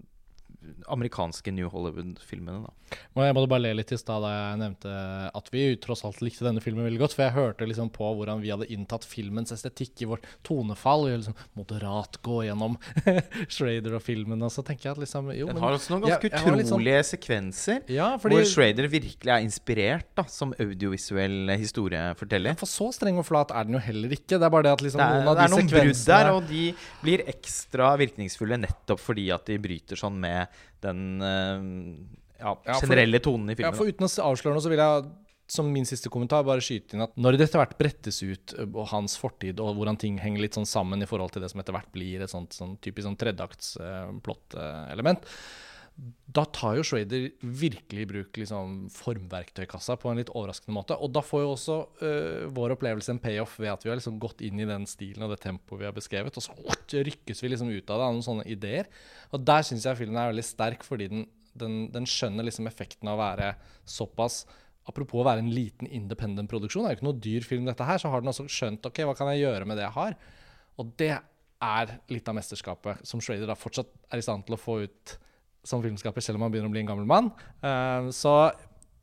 [0.91, 2.65] amerikanske New Hollywood-filmene.
[2.65, 2.97] da.
[3.15, 4.91] Og jeg måtte bare le litt i stad da jeg nevnte
[5.39, 7.13] at vi tross alt likte denne filmen veldig godt.
[7.15, 11.05] For jeg hørte liksom på hvordan vi hadde inntatt filmens estetikk i vårt tonefall.
[11.09, 12.75] Vi liksom moderat gå gjennom
[13.53, 16.05] Schrader og filmen, og så tenker jeg at liksom jo, Den men- har også noen
[16.07, 17.79] ganske ja, utrolige sånn- utrolige sekvenser.
[17.93, 22.57] Ja, fordi Hvor Schrader virkelig er inspirert da, som audiovisuell historieforteller.
[22.59, 24.35] For så streng og flat er den jo heller ikke.
[24.39, 26.31] Det er bare det at liksom Det er, noen av det er noen brudd der,
[26.35, 26.65] og de
[27.03, 30.48] blir ekstra virkningsfulle nettopp fordi at de bryter sånn med
[30.85, 31.65] den eh,
[32.39, 33.73] ja, generelle tonen i filmen.
[33.73, 35.09] Ja, for uten å avsløre noe, så vil jeg
[35.49, 38.83] som min siste kommentar bare skyte inn at når det etter hvert brettes ut, og
[38.91, 41.73] hans fortid, og hvordan ting henger litt sånn sammen i forhold til det som etter
[41.73, 45.25] hvert blir et sånt sånn typisk sånn tredjeakts uh, plott-element,
[46.29, 50.95] da tar jo Schrader virkelig i bruk liksom formverktøykassa på en litt overraskende måte.
[51.01, 54.19] Og da får jo også uh, vår opplevelse en payoff ved at vi har liksom
[54.21, 56.55] gått inn i den stilen og det tempoet vi har beskrevet, og så
[57.09, 58.87] rykkes vi liksom ut av det av noen sånne ideer.
[59.33, 61.27] Og der syns jeg filmen er veldig sterk, fordi den,
[61.59, 63.53] den, den skjønner liksom effekten av å være
[63.89, 64.43] såpass
[64.89, 67.85] Apropos å være en liten independent produksjon, det er jo ikke noe dyr film, dette
[67.85, 70.15] her, så har den også skjønt ok, hva kan jeg gjøre med det jeg har.
[70.81, 74.61] Og det er litt av mesterskapet som Schrader da fortsatt er i stand til å
[74.61, 75.13] få ut
[75.63, 77.31] som filmskaper, selv om han begynner å bli en gammel mann.
[77.61, 78.35] Eh, så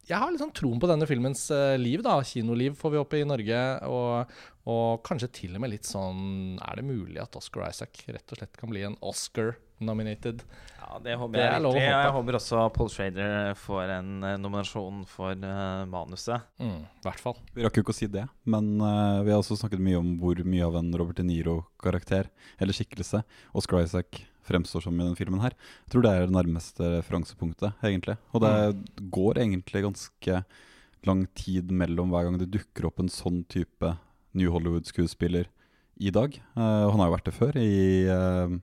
[0.06, 2.20] jeg har liksom troen på denne filmens eh, liv, da.
[2.22, 3.62] Kinoliv får vi opp i Norge.
[3.90, 4.36] Og,
[4.70, 8.38] og kanskje til og med litt sånn Er det mulig at Oscar Isaac rett og
[8.38, 10.44] slett kan bli en Oscar-nominated?
[10.78, 11.72] Ja, det håper Det jeg virkelig.
[11.72, 11.88] håpe.
[11.90, 16.46] Jeg håper også Paul Schrader får en eh, nominasjon for uh, manuset.
[16.62, 17.42] Mm, I hvert fall.
[17.58, 20.14] Vi rakk jo ikke å si det, men uh, vi har også snakket mye om
[20.22, 22.30] hvor mye av en Robert De Niro-karakter,
[22.62, 23.24] eller skikkelse,
[23.58, 25.56] Oscar Isaac fremstår som i denne filmen her.
[25.86, 28.16] Jeg tror det er det nærmeste referansepunktet, egentlig.
[28.32, 30.40] Og det går egentlig ganske
[31.06, 33.92] lang tid mellom hver gang det dukker opp en sånn type
[34.36, 35.48] New Hollywood-skuespiller
[35.96, 36.34] i dag.
[36.56, 37.76] Uh, han har jo vært det før i
[38.10, 38.56] uh,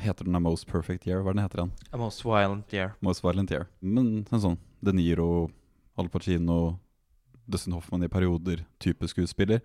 [0.00, 1.22] Heter den A Most Perfect Year?
[1.22, 1.74] Hva er den heter den?
[1.92, 2.94] A Most Violent Year.
[3.04, 3.68] Most Violent Year.
[3.80, 5.50] Men en sånn De Niro,
[6.00, 6.78] Al Pacino,
[7.46, 9.60] Dustin Hoffman i perioder type skuespiller.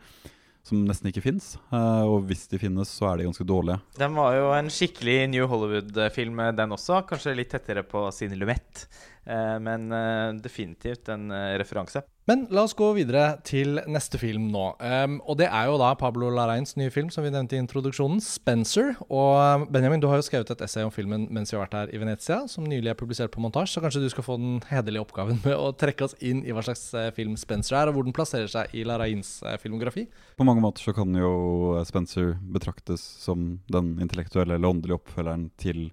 [0.70, 1.56] Som nesten ikke fins.
[1.74, 3.80] og hvis de finnes, så er de ganske dårlige.
[3.98, 7.02] Den var jo en skikkelig New Hollywood-film, den også.
[7.10, 8.86] Kanskje litt tettere på sin luett.
[9.30, 12.02] Eh, men eh, definitivt en eh, referanse.
[12.30, 14.66] Men la oss gå videre til neste film nå.
[14.78, 18.20] Um, og det er jo da Pablo Larrains nye film, som vi nevnte i introduksjonen,
[18.22, 19.00] 'Spencer'.
[19.08, 21.78] Og um, Benjamin, du har jo skrevet et essay om filmen mens vi har vært
[21.80, 24.62] her i Venezia, som nylig er publisert på montasje, så kanskje du skal få den
[24.70, 27.98] hederlige oppgaven med å trekke oss inn i hva slags eh, film 'Spencer' er, og
[27.98, 30.06] hvor den plasserer seg i Larrains eh, filmografi?
[30.38, 35.88] På mange måter så kan jo Spencer betraktes som den intellektuelle eller åndelige oppfølgeren til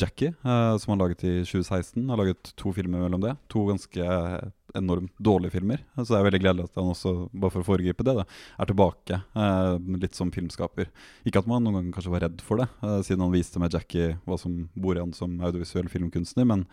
[0.00, 2.02] Jackie, eh, som han laget i 2016.
[2.02, 3.36] Han Har laget to filmer mellom det.
[3.54, 4.06] To ganske
[4.78, 5.82] enormt dårlige filmer.
[5.96, 8.24] Så det er veldig gledelig at han også, bare for å foregripe det, da,
[8.60, 10.90] er tilbake eh, litt som filmskaper.
[11.28, 13.76] Ikke at man noen gang kanskje var redd for det, eh, siden han viste med
[13.76, 16.48] Jackie hva som bor i han som audiovisuell filmkunstner.
[16.48, 16.66] men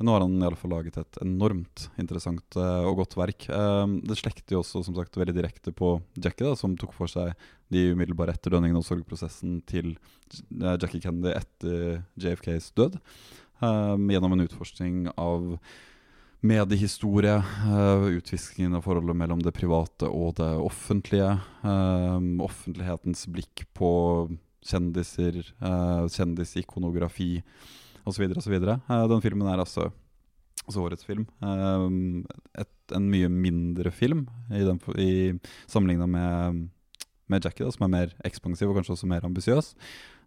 [0.00, 3.44] nå har han i alle fall laget et enormt interessant eh, og godt verk.
[3.52, 7.10] Eh, det slekter jo også som sagt veldig direkte på Jackie, da, som tok for
[7.10, 7.34] seg
[7.72, 12.96] de umiddelbare etterdønningene og sorgprosessen til eh, Jackie Kennedy etter JFKs død.
[13.60, 15.52] eh, gjennom en utforskning av
[16.40, 21.38] mediehistorie, uh, utviskingen av forholdet mellom det private og det offentlige.
[21.64, 23.90] eh, offentlighetens blikk på
[24.64, 27.42] kjendiser, uh, kjendisikonografi.
[28.04, 28.24] osv.
[28.32, 28.56] osv.
[28.60, 29.90] Den filmen er altså,
[30.64, 31.26] altså årets film.
[32.58, 36.68] Et, en mye mindre film i, den, i sammenligna med,
[37.30, 39.72] med Jackie, da, som er mer ekspansiv og kanskje også mer ambisiøs.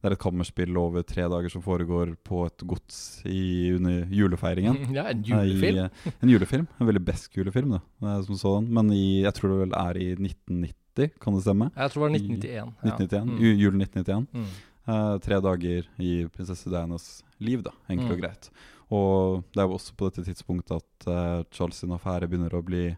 [0.04, 4.82] Det er et kammerspill over tre dager som foregår på et gods i, under julefeiringen.
[4.98, 5.86] Ja, en julefilm.
[5.86, 8.68] I, en julefilm, en veldig besk julefilm, da, som sådan.
[8.68, 11.70] Men i, jeg tror det vel er i 1990, kan det stemme?
[11.72, 12.76] Jeg tror det var 1991.
[12.84, 13.64] I, 1991 mm.
[13.64, 14.28] Julen 1991.
[14.34, 14.54] Mm.
[14.84, 17.08] Uh, tre dager i prinsesse Dianas
[17.40, 18.16] liv, da, enkelt mm.
[18.18, 18.50] og greit.
[18.94, 22.66] Og det er jo også på dette tidspunktet at uh, Charles sin affære begynner å
[22.66, 22.90] bli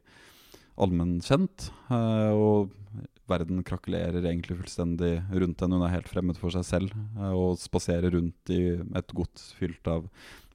[0.82, 1.70] allmennkjent.
[1.92, 2.74] Uh, og
[3.30, 5.80] verden krakelerer egentlig fullstendig rundt henne.
[5.80, 9.90] Hun er helt fremmed for seg selv uh, og spaserer rundt i et gods fylt
[9.92, 10.06] av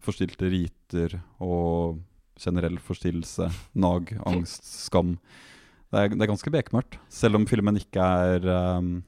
[0.01, 2.01] forstilte riter og
[2.41, 5.17] generell forstillelse, nag, angst, skam.
[5.91, 8.47] Det er, det er ganske bekmørkt, selv om filmen ikke er
[8.79, 9.01] um,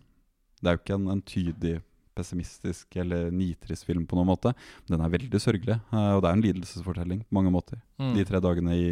[0.58, 1.76] Det er jo ikke en, entydig
[2.12, 4.52] pessimistisk eller nitrist film på noen måte.
[4.90, 7.80] Den er veldig sørgelig, uh, og det er en lidelsesfortelling på mange måter.
[8.02, 8.16] Mm.
[8.18, 8.88] De tre dagene i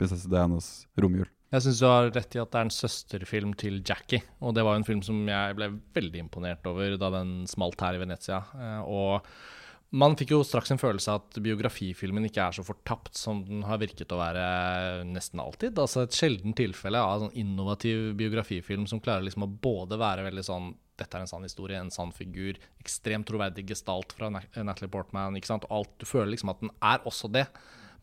[0.00, 1.28] prinsesse Dianas romjul.
[1.50, 4.22] Jeg syns du har rett i at det er en søsterfilm til Jackie.
[4.38, 7.80] Og det var jo en film som jeg ble veldig imponert over da den smalt
[7.82, 8.38] her i Venezia.
[8.54, 9.32] Uh, og
[9.90, 13.64] man fikk jo straks en følelse av at biografifilmen ikke er så fortapt som den
[13.66, 14.44] har virket å være
[15.08, 15.74] nesten alltid.
[15.74, 20.28] Altså Et sjelden tilfelle av en sånn innovativ biografifilm som klarer liksom å både være
[20.28, 24.92] veldig sånn dette er en sann historie, en sann figur, ekstremt troverdig gestalt fra Natalie
[24.92, 25.34] Portman.
[25.38, 25.66] ikke sant?
[25.66, 27.46] Og alt, Du føler liksom at den er også det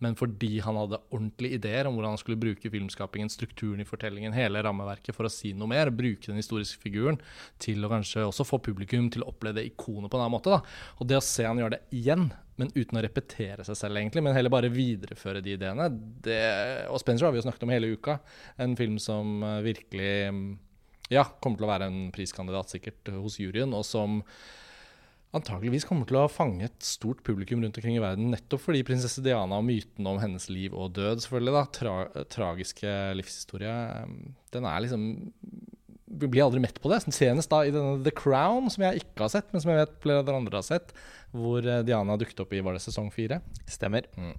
[0.04, 4.36] men fordi han hadde ordentlige ideer om hvordan han skulle bruke filmskapingen, strukturen i fortellingen,
[4.36, 7.20] hele rammeverket for å si noe mer, bruke den historiske figuren
[7.64, 10.54] til å kanskje også få publikum til å oppleve det ikonet på en annen måte.
[10.54, 10.62] Da.
[11.02, 14.24] Og det å se han gjøre det igjen, men uten å repetere seg selv, egentlig,
[14.26, 15.92] men heller bare videreføre de ideene
[16.26, 16.40] det,
[16.90, 18.18] Og Spencer har vi jo snakket om hele uka.
[18.58, 20.14] En film som eh, virkelig
[21.14, 24.22] ja, kommer til å være en priskandidat sikkert hos juryen, og som
[25.38, 29.23] antageligvis kommer til å fange et stort publikum rundt omkring i verden, nettopp fordi prinsesse
[29.26, 33.78] Diana og myten om hennes liv og død, selvfølgelig, da, tra tragiske livshistorie,
[34.56, 35.08] den er liksom
[36.08, 37.02] blir aldri mett på det.
[37.12, 39.96] Senest da i denne The Crown, som jeg ikke har sett, men som jeg vet
[40.04, 40.93] flere andre har sett,
[41.36, 43.41] hvor eh, Diana dukket opp i var det sesong fire.
[43.67, 44.08] Stemmer.
[44.15, 44.36] Mm.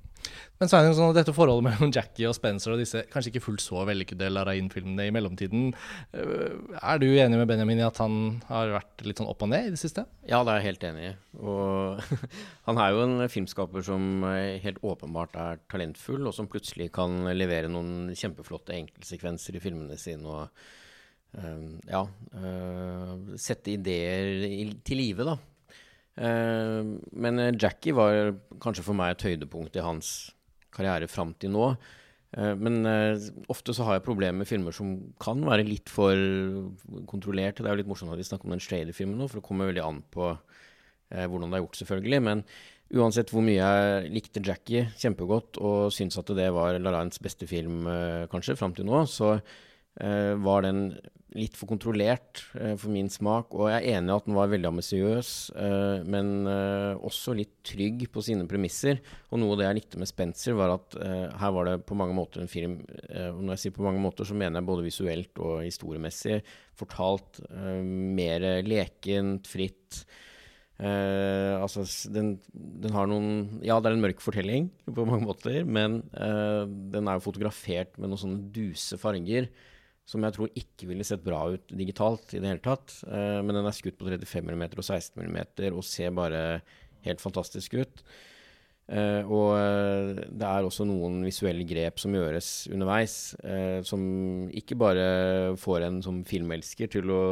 [0.59, 3.85] Men det sånn dette forholdet mellom Jackie og Spencer og disse kanskje ikke fullt så
[3.87, 9.05] vellykkede Larain-filmene i mellomtiden øh, Er du enig med Benjamin i at han har vært
[9.07, 10.09] litt sånn opp og ned i det siste?
[10.27, 11.15] Ja, det er jeg helt enig i.
[11.39, 12.03] Og
[12.67, 14.27] han er jo en filmskaper som
[14.65, 20.27] helt åpenbart er talentfull, og som plutselig kan levere noen kjempeflotte enkeltsekvenser i filmene sine.
[20.27, 20.87] og
[21.33, 25.37] ja, uh, sette ideer til live, da.
[26.19, 26.83] Eh,
[27.23, 30.13] men eh, Jackie var kanskje for meg et høydepunkt i hans
[30.75, 31.69] karriere fram til nå.
[32.37, 32.81] Eh, men
[33.51, 36.17] ofte så har jeg problemer med filmer som kan være litt for
[37.11, 37.63] kontrollerte.
[37.63, 39.71] Det er jo litt morsomt at vi snakker om den Strader-filmen nå, for det kommer
[39.71, 40.35] veldig an på
[41.09, 42.19] hvordan det er gjort, selvfølgelig.
[42.21, 42.41] Men
[43.01, 47.89] uansett hvor mye jeg likte Jackie kjempegodt og syns at det var Larrains beste film
[48.29, 49.39] kanskje fram til nå, så
[49.99, 50.93] var den
[51.37, 53.53] litt for kontrollert eh, for min smak.
[53.57, 57.59] Og jeg er enig i at den var veldig ambisiøs, eh, men eh, også litt
[57.69, 59.03] trygg på sine premisser.
[59.29, 61.99] Og noe av det jeg likte med Spencer, var at eh, her var det på
[61.99, 64.71] mange måter en film eh, Og når jeg sier på mange måter, så mener jeg
[64.71, 66.41] både visuelt og historiemessig
[66.79, 70.05] fortalt eh, mer lekent, fritt.
[70.79, 71.83] altså,
[72.15, 77.09] den, den, har noen Ja, det er en mørk fortelling på mange måter, men den
[77.11, 79.49] er jo fotografert med noen sånne duse farger
[80.09, 82.97] som jeg tror ikke ville sett bra ut digitalt i det hele tatt.
[83.05, 85.39] Eh, men den er skutt på 35 mm og 16 mm
[85.75, 86.43] og ser bare
[87.05, 88.03] helt fantastisk ut.
[88.89, 93.17] Eh, og uh, det er også noen visuelle grep som gjøres underveis,
[93.85, 94.03] som
[94.49, 95.09] ikke bare
[95.61, 97.25] får en som filmelsker til å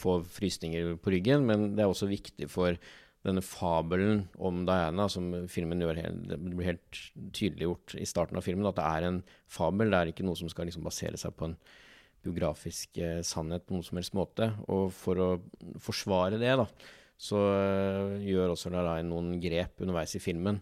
[0.00, 2.80] få frysninger på ryggen, men det er også viktig for
[3.26, 7.00] denne fabelen om Diana, som filmen gjør helt, det blir helt
[7.36, 9.18] tydeliggjort i starten av filmen, at det er en
[9.50, 9.90] fabel.
[9.90, 11.56] Det er ikke noe som skal liksom basere seg på en
[12.26, 14.50] biografisk eh, sannhet på noen som helst måte.
[14.72, 15.28] Og for å
[15.82, 16.66] forsvare det, da,
[17.16, 20.58] så uh, gjør også Larain noen grep underveis i filmen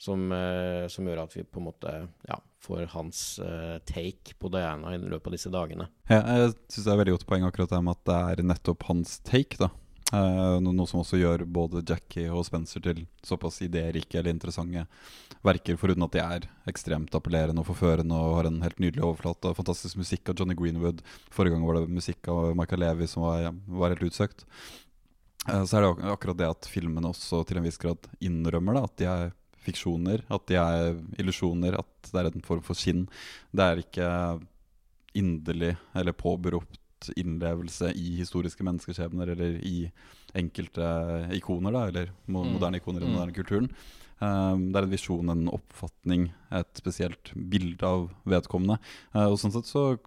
[0.00, 1.92] som, uh, som, gjør at vi på en måte
[2.28, 5.88] ja, får hans uh, take på Diana i løpet av disse dagene.
[6.10, 8.84] Ja, jeg syns det er veldig godt poeng akkurat det med at det er nettopp
[8.90, 9.70] hans take, da.
[10.12, 14.84] Uh, noe som også gjør både Jackie og Spencer til såpass idérike eller interessante
[15.44, 19.48] verker, foruten at de er ekstremt appellerende og forførende og har en helt nydelig overflate
[19.48, 21.00] og fantastisk musikk av Johnny Greenwood.
[21.32, 23.48] Forrige gang var det musikk av Michael Levi som var,
[23.80, 24.44] var helt utsøkt.
[25.48, 28.84] Uh, så er det akkurat det at filmene også til en viss grad innrømmer det,
[28.84, 33.06] at de er fiksjoner, at de er illusjoner, at det er en form for skinn.
[33.56, 34.08] Det er ikke
[35.16, 36.76] inderlig eller påberopt
[37.16, 39.90] innlevelse i historiske menneskeskjebner eller i
[40.34, 42.52] enkelte ikoner, da, eller Mm.
[42.54, 43.18] moderne ikoner i den Mm.
[43.18, 43.70] moderne kulturen.
[44.20, 48.78] Um, det er en visjon, en oppfatning, et spesielt bilde av vedkommende.
[49.14, 49.98] Uh, og sånn sett så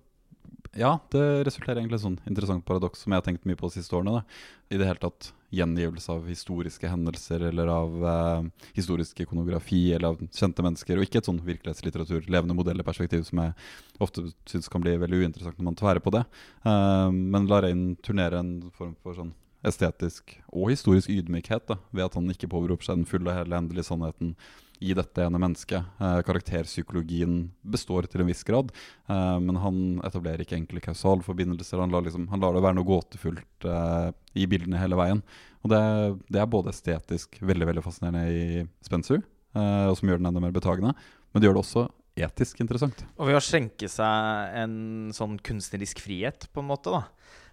[0.78, 3.66] Ja, det resulterer egentlig i et sånn interessant paradoks som jeg har tenkt mye på
[3.66, 4.20] de siste årene.
[4.20, 4.68] Da.
[4.70, 10.22] I det hele tatt gjengivelse av historiske hendelser eller av eh, historisk ikonografi eller av
[10.36, 13.56] kjente mennesker, og ikke et sånn virkelighetslitteratur, levende modellerperspektiv, som jeg
[14.04, 16.24] ofte syns kan bli veldig uinteressant når man tværer på det.
[16.62, 19.34] Eh, men lar Rein turnere en form for sånn
[19.66, 23.58] estetisk og historisk ydmykhet da, ved at han ikke påberoper seg den fulle og hele
[23.58, 24.36] endelige sannheten
[24.80, 25.86] i dette ene mennesket.
[26.00, 28.72] Eh, karakterpsykologien består til en viss grad,
[29.10, 31.82] eh, men han etablerer ikke enkle kausalforbindelser.
[31.82, 35.24] Han liksom, han lar det være noe gåtefullt eh, i bildene hele veien.
[35.66, 35.84] Og det,
[36.32, 39.24] det er både estetisk veldig veldig fascinerende i Spencer,
[39.58, 40.94] eh, og som gjør den enda mer betagende,
[41.32, 41.88] men det gjør det også
[42.18, 43.04] etisk interessant.
[43.18, 44.78] Og ved å skjenke seg en
[45.14, 47.04] sånn kunstnerisk frihet, på en måte, da,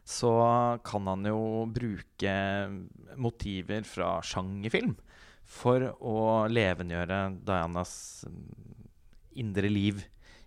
[0.04, 0.30] så
[0.84, 2.36] kan han jo bruke
[3.20, 4.94] motiver fra sjangerfilm
[5.46, 6.18] for å
[6.50, 7.94] levendegjøre Dianas
[8.28, 8.82] mm,
[9.44, 10.02] indre liv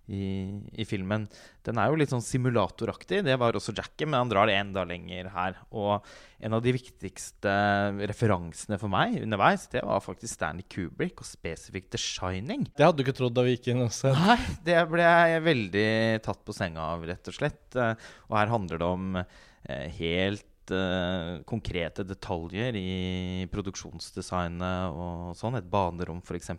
[0.07, 0.47] i,
[0.79, 1.25] i filmen.
[1.67, 3.19] Den er jo litt sånn simulatoraktig.
[3.27, 5.57] Det var også Jackie, men han drar det enda lenger her.
[5.75, 6.05] Og
[6.39, 7.51] en av de viktigste
[8.07, 12.69] referansene for meg underveis, det var faktisk Stanley Kubrick, og spesifikt The Shining.
[12.71, 14.13] Det hadde du ikke trodd da vi gikk inn og så.
[14.15, 15.87] Nei, det ble jeg veldig
[16.29, 17.65] tatt på senga av, rett og slett.
[17.75, 19.87] Eh, Og her handler det om eh,
[20.75, 25.59] eh, konkrete detaljer i produksjonsdesignet og sånn.
[25.59, 26.51] Et banerom, f.eks.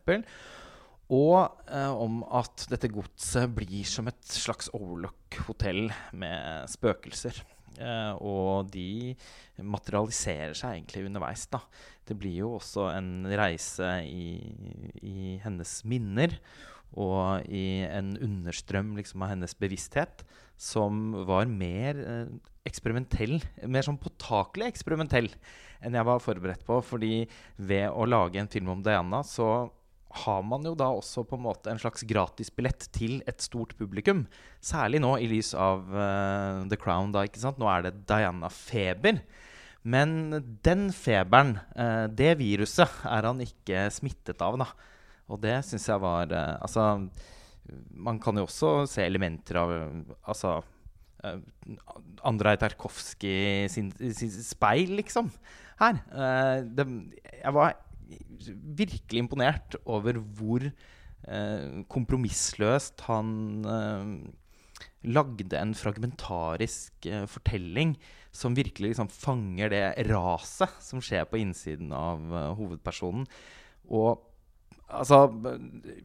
[1.08, 1.36] Og
[1.72, 5.86] eh, om at dette godset blir som et slags overlock-hotell
[6.20, 7.40] med spøkelser.
[7.78, 9.14] Eh, og de
[9.62, 11.46] materialiserer seg egentlig underveis.
[11.52, 11.62] da.
[12.08, 14.40] Det blir jo også en reise i,
[15.02, 16.38] i hennes minner
[16.96, 20.24] og i en understrøm liksom, av hennes bevissthet
[20.58, 22.30] som var mer eh,
[22.68, 23.38] eksperimentell,
[23.70, 25.30] mer sånn påtakelig eksperimentell
[25.84, 26.80] enn jeg var forberedt på.
[26.84, 27.22] Fordi
[27.56, 29.68] ved å lage en film om Diana, så
[30.24, 34.24] har man jo da også på en måte en slags gratisbillett til et stort publikum.
[34.64, 37.12] Særlig nå i lys av uh, The Crown.
[37.14, 37.60] da, ikke sant?
[37.60, 39.20] Nå er det Diana-feber.
[39.88, 40.14] Men
[40.64, 44.70] den feberen, uh, det viruset, er han ikke smittet av, da.
[45.28, 46.88] Og det syns jeg var uh, Altså,
[47.90, 49.72] man kan jo også se elementer av
[50.28, 50.58] Altså
[51.24, 51.40] uh,
[52.26, 55.30] Andrej Tarkovskij sin, sin speil, liksom,
[55.80, 56.00] her.
[56.10, 56.86] Eh, det,
[57.42, 57.76] jeg var
[58.78, 63.30] virkelig imponert over hvor eh, kompromissløst han
[63.68, 64.12] eh,
[65.08, 67.96] lagde en fragmentarisk eh, fortelling
[68.34, 73.28] som virkelig liksom fanger det raset som skjer på innsiden av eh, hovedpersonen.
[73.88, 74.24] Og
[74.88, 75.28] altså,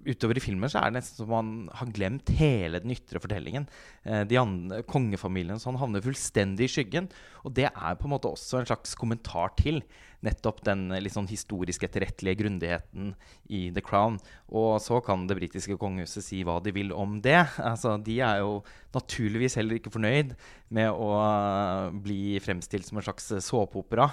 [0.05, 3.67] utover i filmen så er det nesten som man har glemt hele den ytre fortellingen.
[4.03, 7.09] Eh, de andre, Kongefamilien sånn havner fullstendig i skyggen.
[7.43, 9.81] Og det er på en måte også en slags kommentar til
[10.23, 13.13] nettopp den eh, litt sånn historisk etterrettelige grundigheten
[13.51, 14.19] i The Crown.
[14.51, 17.41] Og så kan det britiske kongehuset si hva de vil om det.
[17.73, 18.59] Altså, de er jo
[18.93, 20.35] naturligvis heller ikke fornøyd
[20.75, 24.11] med å eh, bli fremstilt som en slags såpeopera.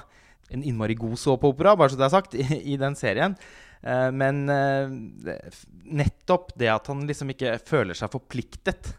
[0.51, 3.37] En innmari god såpeopera, bare så det er sagt, i, i den serien.
[3.83, 4.93] Eh, men eh,
[5.89, 8.93] nettopp det at han liksom ikke føler seg forpliktet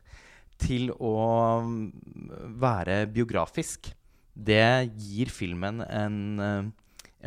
[0.61, 1.15] til å
[1.65, 1.87] mm,
[2.61, 3.91] være biografisk,
[4.31, 6.69] det gir filmen en, eh,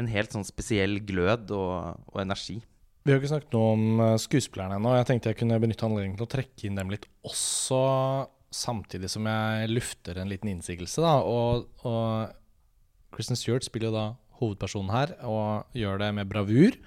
[0.01, 2.61] en helt sånn spesiell glød og, og energi.
[3.05, 4.95] Vi har ikke snakket noe om skuespillerne ennå.
[4.97, 7.81] Jeg tenkte jeg kunne benytte anledningen til å trekke inn dem litt også,
[8.55, 11.05] samtidig som jeg lufter en liten innsigelse.
[11.05, 11.19] Da.
[11.21, 12.33] Og, og
[13.13, 14.07] Kristen Stewart spiller jo da
[14.41, 16.79] hovedpersonen her, og gjør det med bravur.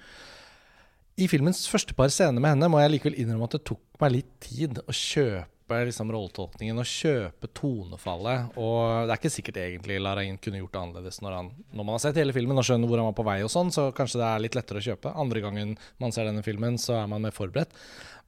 [1.18, 4.12] I filmens første par scener med henne må jeg likevel innrømme at det tok meg
[4.14, 8.54] litt tid å kjøpe liksom, rolletolkningen og kjøpe tonefallet.
[8.54, 11.96] Og det er ikke sikkert egentlig Larain kunne gjort det annerledes når, han, når man
[11.96, 14.22] har sett hele filmen og skjønner hvor han var på vei, og sånn, så kanskje
[14.22, 15.16] det er litt lettere å kjøpe.
[15.24, 17.74] Andre gangen man ser denne filmen, så er man mer forberedt.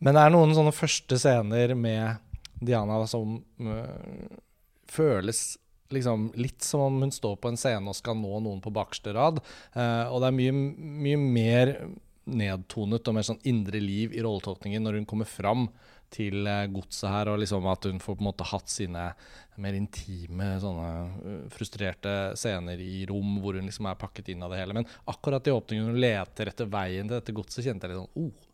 [0.02, 2.18] Men det er noen sånne første scener med
[2.58, 4.36] Diana som øh,
[4.90, 5.46] føles
[5.94, 9.14] liksom litt som om hun står på en scene og skal nå noen på bakerste
[9.14, 9.40] rad.
[9.74, 10.54] Uh, og det er mye,
[11.06, 11.76] mye mer
[12.32, 15.68] nedtonet og mer sånn indre liv i rolletolkningen når hun kommer fram
[16.10, 19.04] til eh, godset her, og liksom at hun får på en måte hatt sine
[19.62, 24.54] mer intime, sånne eh, frustrerte scener i rom hvor hun liksom er pakket inn av
[24.54, 24.76] det hele.
[24.80, 28.24] Men akkurat i åpningen hun leter etter veien til dette godset, kjente jeg litt sånn
[28.26, 28.48] oh,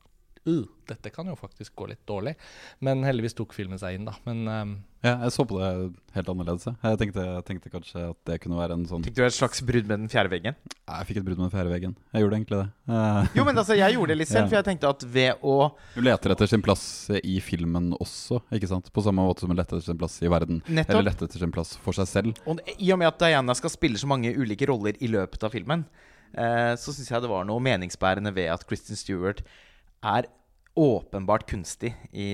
[0.47, 2.37] uh, dette kan jo faktisk gå litt dårlig.
[2.81, 4.13] Men heldigvis tok filmen seg inn, da.
[4.27, 5.69] Men um, Ja, jeg så på det
[6.15, 6.65] helt annerledes.
[6.67, 6.99] jeg.
[7.01, 9.87] Tenkte, jeg tenkte kanskje at det kunne være en sånn Fikk du et slags brudd
[9.91, 10.57] med den fjerde veggen?
[10.87, 11.97] Nei, Jeg fikk et brudd med den fjerde veggen.
[12.15, 12.69] Jeg gjorde egentlig det.
[12.95, 14.49] Eh, Jo, men altså, jeg gjorde det litt selv, Ja.
[14.49, 15.57] for jeg tenkte at ved å
[15.95, 16.87] Du leter etter sin plass
[17.23, 18.91] i filmen også, ikke sant?
[18.95, 20.63] På samme måte som hun leter etter sin plass i verden.
[20.67, 20.95] Nettopp.
[20.97, 22.43] Eller leter etter sin plass for seg selv.
[22.47, 25.55] Og I og med at Diana skal spille så mange ulike roller i løpet av
[25.55, 25.85] filmen,
[26.35, 29.43] eh, så syns jeg det var noe meningsbærende ved at Kristin Stewart
[30.07, 30.27] er
[30.77, 32.27] åpenbart kunstig i,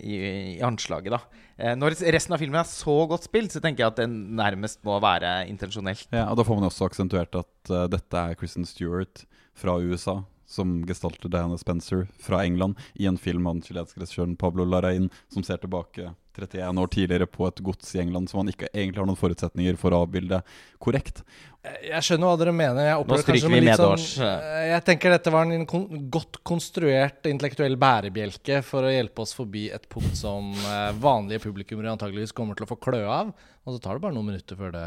[0.00, 0.16] i,
[0.56, 1.12] i anslaget.
[1.12, 1.20] da
[1.60, 4.80] eh, Når resten av filmen er så godt spilt, så tenker jeg at det nærmest
[4.88, 6.08] må være intensjonelt.
[6.14, 9.26] Ja, og Da får man også aksentuert at uh, dette er Kristen Stewart
[9.56, 14.34] fra USA som gestalter Diana Spencer fra England i en film av den chilenske regissøren
[14.40, 18.50] Pablo Larraín, som ser tilbake 31 år tidligere på et gods i England som han
[18.52, 20.40] ikke egentlig har noen forutsetninger for å avbilde
[20.82, 21.22] korrekt.
[21.60, 22.86] Jeg skjønner hva dere mener.
[22.86, 24.06] Jeg Nå stryker vi medårs.
[24.14, 29.26] Sånn, eh, jeg tenker dette var en kon godt konstruert intellektuell bærebjelke for å hjelpe
[29.26, 33.34] oss forbi et punkt som eh, vanlige publikummere antageligvis kommer til å få klø av.
[33.66, 34.86] Og så tar det bare noen minutter før det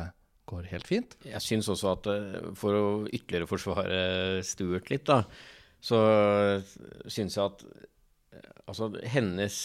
[0.50, 1.14] går helt fint.
[1.28, 4.00] Jeg syns også at eh, for å ytterligere forsvare
[4.48, 5.22] Stuart litt, da,
[5.84, 6.00] så
[7.12, 9.58] syns jeg at eh, altså hennes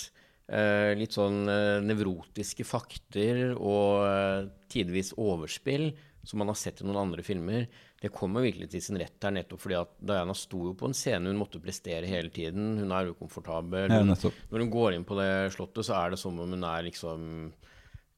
[0.50, 5.92] eh, litt sånn eh, nevrotiske fakter og eh, tidvis overspill,
[6.26, 9.32] som man har sett i noen andre filmer, det kommer virkelig til sin rett her,
[9.34, 12.76] nettopp fordi at Diana sto jo på en scene hun måtte prestere hele tiden.
[12.78, 13.90] Hun er ukomfortabel.
[13.90, 16.84] Ja, når hun går inn på det slottet, så er det som om hun er
[16.86, 17.24] liksom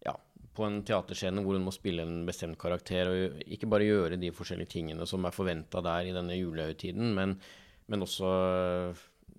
[0.04, 0.12] ja,
[0.56, 4.34] på en teaterscene hvor hun må spille en bestemt karakter, og ikke bare gjøre de
[4.36, 7.38] forskjellige tingene som er forventa der i denne julehøytiden, men,
[7.90, 8.30] men også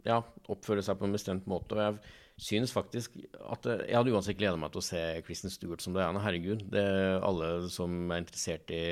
[0.07, 0.19] ja,
[0.51, 1.77] oppføre seg på en bestemt måte.
[1.77, 3.17] Og jeg synes faktisk
[3.53, 6.21] at eh, Jeg hadde uansett gleda meg til å se Kristen Stewart som Diana.
[6.23, 6.67] Herregud.
[6.73, 8.85] Det er alle som er interessert i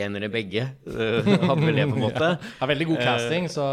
[0.00, 2.26] en eller begge, eh, hadde vel det, på en måte.
[2.38, 3.64] ja, veldig god casting, så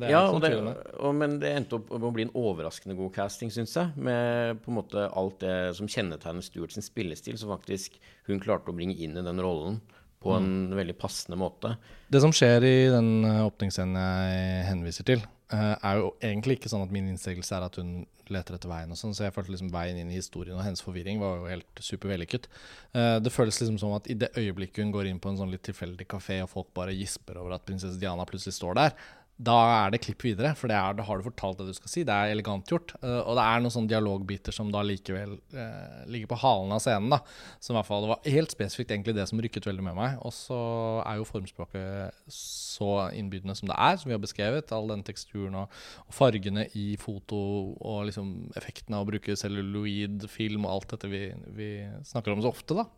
[0.00, 0.72] det er Ja, og det, det.
[0.96, 3.92] og, men det endte opp med å bli en overraskende god casting, syns jeg.
[4.00, 8.00] Med på en måte alt det som kjennetegner Stuart sin spillestil, som faktisk
[8.30, 9.76] hun klarte å bringe inn i den rollen
[10.22, 11.76] på en veldig passende måte.
[12.10, 15.22] Det som skjer i den eh, åpningsscenen jeg henviser til,
[15.54, 18.90] eh, er jo egentlig ikke sånn at min innsigelse er at hun leter etter veien
[18.92, 21.46] og sånn, så jeg følte liksom veien inn i historien og hennes forvirring var jo
[21.48, 22.48] helt super vellykket.
[22.92, 25.54] Eh, Det føles liksom som at i det øyeblikket hun går inn på en sånn
[25.54, 28.92] litt tilfeldig kafé og folk bare gisper over at prinsesse Diana plutselig står der,
[29.38, 31.90] da er det klipp videre, for det er, da har du fortalt det du skal
[31.92, 32.02] si.
[32.06, 32.96] Det er elegant gjort.
[32.98, 36.82] Uh, og det er noen sånne dialogbiter som da likevel uh, ligger på halen av
[36.82, 37.20] scenen, da.
[37.62, 40.18] Som i hvert fall var helt spesifikt egentlig det som rykket veldig med meg.
[40.26, 40.58] Og så
[41.04, 44.74] er jo formspråket så innbydende som det er, som vi har beskrevet.
[44.74, 45.78] All den teksturen og,
[46.08, 47.38] og fargene i foto
[47.78, 51.70] og liksom effekten av å bruke celluloid, film og alt dette vi, vi
[52.10, 52.88] snakker om så ofte, da.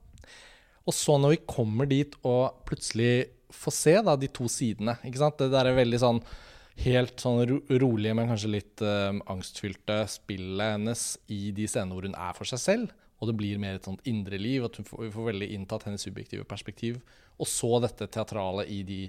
[0.89, 5.20] Og så når vi kommer dit og plutselig får se da, de to sidene ikke
[5.20, 5.39] sant?
[5.41, 6.22] Det der er veldig sånn
[6.81, 12.07] helt sånn ro rolige, men kanskje litt eh, angstfylte spillet hennes i de scenene hvor
[12.09, 12.95] hun er for seg selv.
[13.20, 16.47] Og det blir mer et sånt indre liv, at vi får veldig inntatt hennes subjektive
[16.49, 17.03] perspektiv.
[17.37, 19.01] Og så dette teatralet i de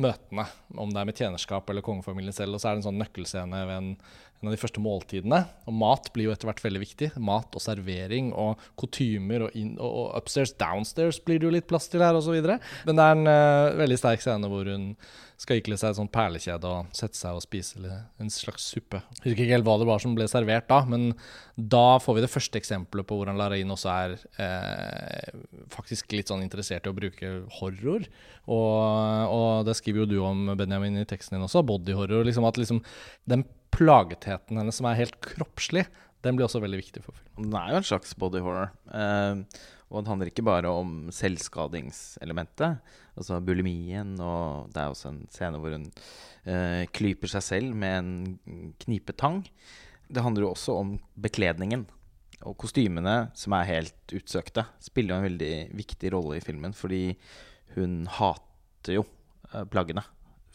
[0.00, 0.44] møtene,
[0.76, 2.56] om det er med tjenerskap eller kongefamilien selv.
[2.56, 3.90] Og så er det en sånn nøkkelscene ved en,
[4.42, 5.42] en av de første måltidene.
[5.64, 7.10] Og mat blir jo etter hvert veldig viktig.
[7.24, 11.88] Mat og servering og kutymer og, og, og upstairs, downstairs blir det jo litt plass
[11.92, 12.36] til her osv.
[12.36, 14.92] Men det er en uh, veldig sterk scene hvor hun
[15.40, 17.80] skal ikle seg et sånt perlekjede og sette seg og spise
[18.22, 19.02] en slags suppe.
[19.18, 21.10] Jeg husker ikke helt hva det var som ble servert da, men
[21.56, 25.36] da får vi det første eksempelet på hvordan Larain også er eh,
[25.72, 28.08] faktisk litt sånn interessert i å bruke horror.
[28.46, 28.80] Og,
[29.36, 32.24] og det skriver jo du om, Benjamin, i teksten din også, bodyhorror.
[32.28, 32.80] Liksom at liksom
[33.28, 33.44] den
[33.76, 35.84] plagetheten hennes som er helt kroppslig,
[36.26, 37.48] den blir også veldig viktig for filmen.
[37.48, 38.72] Den er jo en slags body horror.
[38.90, 39.42] Eh,
[39.86, 42.80] og det handler ikke bare om selvskadingselementet,
[43.14, 44.16] altså bulimien.
[44.18, 45.86] Og det er også en scene hvor hun
[46.50, 49.44] eh, klyper seg selv med en knipetang.
[50.10, 51.86] Det handler jo også om bekledningen.
[52.46, 56.74] Og kostymene, som er helt utsøkte, spiller jo en veldig viktig rolle i filmen.
[56.76, 57.04] Fordi
[57.78, 59.06] hun hater jo
[59.52, 60.02] eh, plaggene.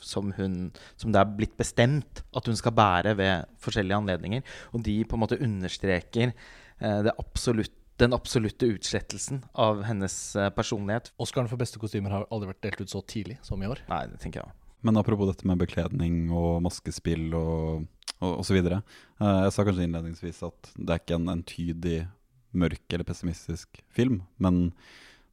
[0.01, 4.57] Som, hun, som det er blitt bestemt at hun skal bære ved forskjellige anledninger.
[4.73, 10.49] Og de på en måte understreker eh, det absolutt, den absolutte utslettelsen av hennes eh,
[10.55, 11.11] personlighet.
[11.21, 13.83] Oscaren for beste kostymer har aldri vært delt ut så tidlig som i år.
[13.91, 17.85] Nei, det tenker jeg Men apropos dette med bekledning og maskespill og,
[18.19, 18.81] og, og så videre.
[19.21, 22.01] Eh, jeg sa kanskje innledningsvis at det er ikke en entydig
[22.51, 24.73] mørk eller pessimistisk film, men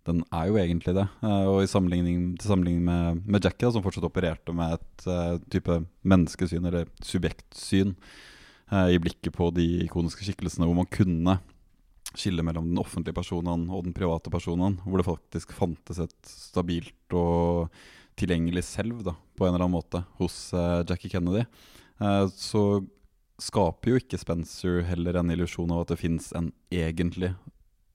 [0.09, 1.05] den er jo egentlig det.
[1.25, 5.07] Eh, og i sammenligning, til sammenligning med, med Jackie, da, som fortsatt opererte med et
[5.11, 5.79] uh, type
[6.09, 7.95] menneskesyn, eller subjektsyn,
[8.73, 11.39] uh, i blikket på de ikoniske skikkelsene, hvor man kunne
[12.17, 17.17] skille mellom den offentlige personen og den private personen, hvor det faktisk fantes et stabilt
[17.17, 17.69] og
[18.19, 21.45] tilgjengelig selv da, på en eller annen måte hos uh, Jackie Kennedy,
[22.39, 22.61] så
[23.43, 27.33] skaper jo ikke Spencer heller en illusjon av at det fins en egentlig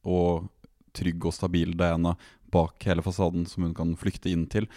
[0.03, 0.49] og
[0.93, 2.15] trygg og stabil Diana
[2.53, 4.67] bak hele fasaden som hun kan flykte inn til.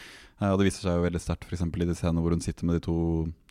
[0.41, 1.63] Eh, og Det viser seg jo veldig sterkt f.eks.
[1.67, 2.97] i de scenene hvor hun sitter med de to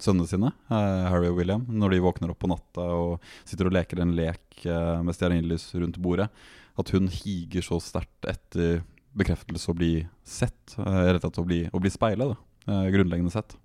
[0.01, 3.75] sønnene sine, eh, Harry og William, når de våkner opp på natta og sitter og
[3.77, 6.29] leker en lek eh, med stearinlys rundt bordet.
[6.77, 8.81] At hun higer så sterkt etter
[9.15, 9.93] bekreftelse å bli
[10.27, 13.55] sett, eh, rett og slett å bli, bli speila, da, eh, grunnleggende sett.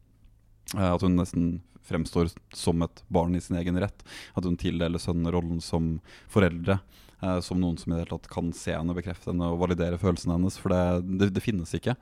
[0.76, 4.04] Eh, At hun nesten fremstår som et barn i sin egen rett.
[4.34, 5.96] At hun tildeler sønnen rollen som
[6.32, 6.80] foreldre.
[7.20, 10.00] Eh, som noen som i det hele tatt kan se henne, bekrefte henne og validere
[10.00, 10.58] følelsene hennes.
[10.60, 11.96] For det, det, det finnes ikke.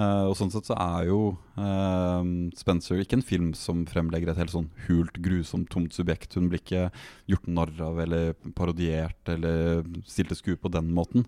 [0.00, 1.18] Eh, og sånn sett så er jo
[1.60, 2.22] uh,
[2.56, 6.32] Spencer ikke en film som fremlegger et helt sånn hult, grusomt, tomt subjekt.
[6.38, 6.86] Hun blir ikke
[7.28, 11.26] gjort narr av eller parodiert eller stilt til skue på den måten.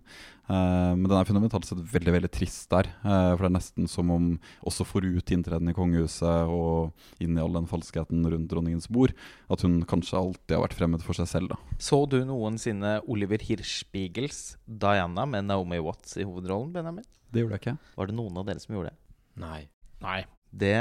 [0.49, 2.89] Uh, men den er fundamentalt sett veldig veldig trist der.
[3.05, 4.31] for det er nesten som om
[4.65, 9.13] også forut inntreden i kongehuset og inn i all den falskheten rundt dronningens bord,
[9.53, 11.53] at hun kanskje alltid har vært fremmed for seg selv.
[11.53, 11.77] da.
[11.77, 17.05] Så du noensinne Oliver Hirschspiegels Diana med Naomi Watts i hovedrollen, Benjamin?
[17.35, 17.93] Det gjorde jeg ikke.
[17.99, 18.99] Var det noen av dere som gjorde det?
[19.43, 19.61] Nei.
[20.05, 20.21] Nei.
[20.55, 20.79] Det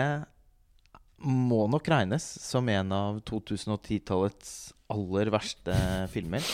[1.23, 5.77] må nok regnes som en av 2010-tallets aller verste
[6.13, 6.45] filmer.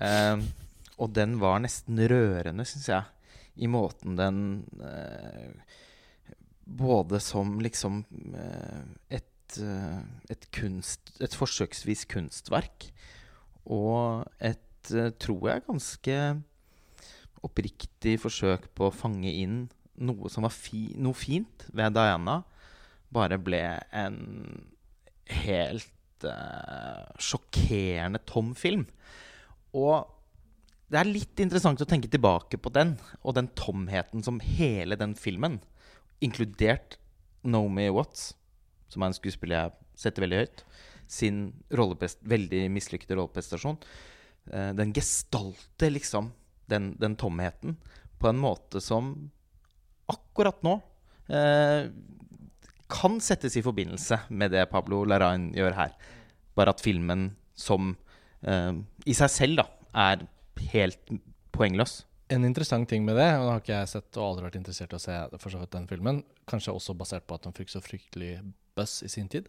[0.00, 0.42] Eh,
[0.98, 3.06] og den var nesten rørende, syns jeg,
[3.58, 4.40] i måten den
[4.82, 5.76] eh,
[6.68, 8.02] Både som liksom
[8.36, 8.82] eh,
[9.16, 12.90] et, eh, et kunst Et forsøksvis kunstverk,
[13.64, 16.18] og et, eh, tror jeg, ganske
[17.46, 19.66] oppriktig forsøk på å fange inn
[19.98, 22.42] noe som var fi, noe fint ved Diana,
[23.14, 23.62] bare ble
[23.94, 24.18] en
[25.44, 28.86] helt uh, sjokkerende tom film.
[29.76, 30.06] Og
[30.88, 35.14] det er litt interessant å tenke tilbake på den, og den tomheten som hele den
[35.18, 35.58] filmen,
[36.24, 36.96] inkludert
[37.46, 38.32] Nomi Watts,
[38.90, 40.64] som er en skuespiller jeg setter veldig høyt,
[41.08, 43.80] sin veldig mislykkede rolleprestasjon,
[44.52, 46.32] uh, den gestalter liksom
[46.70, 47.76] den, den tomheten
[48.18, 49.12] på en måte som
[50.08, 50.78] akkurat nå
[51.28, 51.90] eh,
[52.88, 55.96] kan settes i forbindelse med det Pablo Larrain gjør her.
[56.56, 57.92] Bare at filmen som
[58.42, 58.72] eh,
[59.04, 59.66] i seg selv da,
[60.08, 60.24] er
[60.72, 61.12] helt
[61.54, 62.02] poengløs.
[62.32, 64.92] En interessant ting med det, og det har ikke jeg sett og aldri vært interessert
[64.92, 67.72] i å se for så vidt den filmen, kanskje også basert på at den fikk
[67.72, 68.34] så fryktelig
[68.76, 69.48] buzz i sin tid.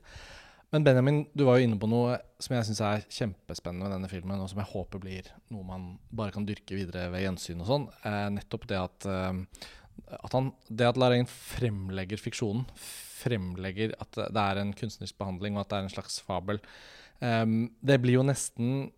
[0.69, 4.09] Men Benjamin, du var jo inne på noe som jeg syns er kjempespennende med denne
[4.11, 7.69] filmen, og som jeg håper blir noe man bare kan dyrke videre ved gjensyn og
[7.71, 7.87] sånn.
[8.05, 9.65] Eh, nettopp det at, eh,
[10.19, 12.67] at han, det at Larrain fremlegger fiksjonen,
[13.19, 16.61] fremlegger at det er en kunstnerisk behandling, og at det er en slags fabel.
[17.17, 17.45] Eh,
[17.81, 18.91] det blir jo nesten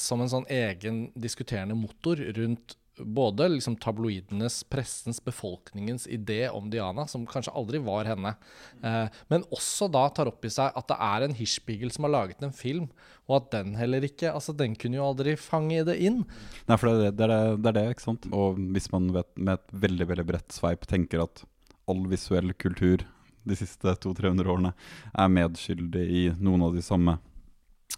[0.00, 7.06] som en sånn egen diskuterende motor rundt både liksom tabloidenes, pressens, befolkningens idé om Diana,
[7.06, 8.34] som kanskje aldri var henne,
[8.82, 12.14] eh, men også da tar opp i seg at det er en Hirschbiegel som har
[12.16, 12.90] laget en film,
[13.30, 16.22] og at den heller ikke Altså, den kunne jo aldri fange det inn.
[16.68, 17.28] Nei, for det er det,
[17.62, 18.26] det, er det, ikke sant.
[18.34, 21.42] Og hvis man vet, med et veldig veldig bredt sveip tenker at
[21.90, 23.04] all visuell kultur
[23.48, 24.72] de siste 200-300 årene
[25.16, 27.16] er medskyldig i noen av de samme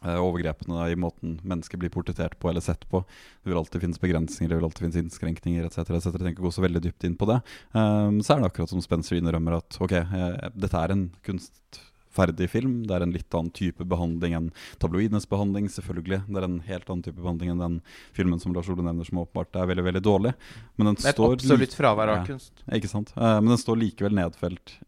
[0.01, 3.05] overgrepene i måten mennesker blir portrettert på eller sett på.
[3.43, 5.78] Det vil alltid finnes begrensninger, det vil alltid finnes innskrenkninger etc.
[5.84, 6.11] etc.
[6.11, 7.38] Jeg tenker å gå så veldig dypt inn på det.
[7.76, 12.49] Um, så er det akkurat som Spencer innrømmer at ok, jeg, dette er en kunstferdig
[12.51, 12.76] film.
[12.88, 16.22] Det er en litt annen type behandling enn tabloidenes behandling, selvfølgelig.
[16.28, 17.80] Det er en helt annen type behandling enn den
[18.16, 20.34] filmen som Lars Ole nevner, som åpenbart er veldig veldig dårlig.
[20.76, 22.64] Men den Det er et står absolutt fravær av kunst.
[22.66, 23.14] ikke sant?
[23.16, 24.80] Eh, men den står likevel nedfelt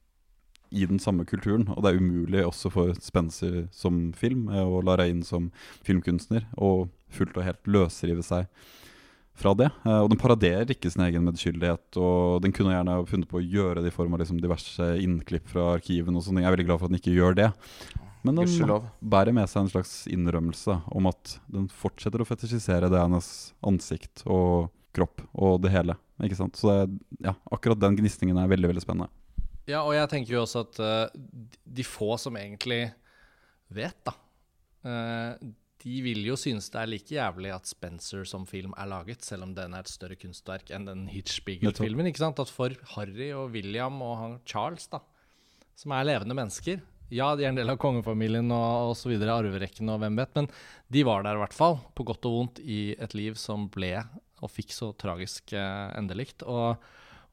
[0.74, 4.90] i den samme kulturen, og det er umulig også for Spencer som film eh, og
[5.06, 5.50] inn som
[5.86, 8.48] filmkunstner å fullt og helt løsrive seg
[9.34, 9.70] fra det.
[9.86, 13.44] Eh, og den paraderer ikke sin egen medskyldighet, og den kunne gjerne funnet på å
[13.44, 16.46] gjøre det i form av liksom diverse innklipp fra arkivene og sånne ting.
[16.46, 17.50] Jeg er veldig glad for at den ikke gjør det.
[18.24, 23.28] Men den bærer med seg en slags innrømmelse om at den fortsetter å fetisjisere Dianas
[23.68, 25.98] ansikt og kropp og det hele.
[26.24, 26.56] Ikke sant?
[26.56, 29.10] Så det, ja, akkurat den gnisningen er veldig veldig spennende.
[29.70, 32.86] Ja, og jeg tenker jo også at uh, de få som egentlig
[33.72, 34.12] vet, da
[34.84, 35.52] uh,
[35.84, 39.46] De vil jo synes det er like jævlig at Spencer som film er laget, selv
[39.48, 42.08] om den er et større kunstverk enn den Hitchspiegel-filmen.
[42.10, 42.40] ikke sant?
[42.40, 45.00] At for Harry og William og han Charles, da,
[45.76, 50.00] som er levende mennesker Ja, de er en del av kongefamilien og osv., arverekken og
[50.02, 50.48] hvem vet, men
[50.92, 53.96] de var der i hvert fall, på godt og vondt, i et liv som ble
[54.44, 56.44] og fikk så tragisk uh, endelikt.
[56.48, 56.80] Og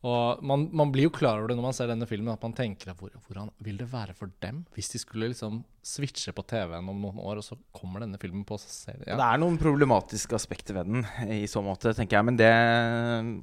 [0.01, 2.55] Og man, man blir jo klar over det når man ser denne filmen, at man
[2.57, 6.43] tenker at hvor, hvordan vil det være for dem hvis de skulle liksom switche på
[6.49, 9.05] TV-en om noen år, og så kommer denne filmen på serie?
[9.05, 11.05] Det er noen problematiske aspekter ved den
[11.37, 12.27] i så måte, tenker jeg.
[12.31, 12.49] Men det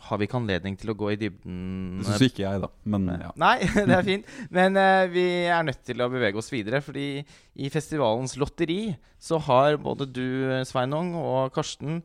[0.06, 1.60] har vi ikke anledning til å gå i dybden
[2.00, 2.70] Det syns ikke jeg, da.
[2.90, 3.30] Men ja.
[3.38, 4.32] Nei, det er fint.
[4.54, 6.82] Men uh, vi er nødt til å bevege oss videre.
[6.82, 7.06] Fordi
[7.58, 8.80] i festivalens lotteri
[9.22, 10.26] så har både du,
[10.66, 12.02] Sveinung, og Karsten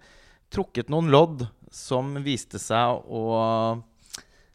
[0.54, 3.24] trukket noen lodd som viste seg å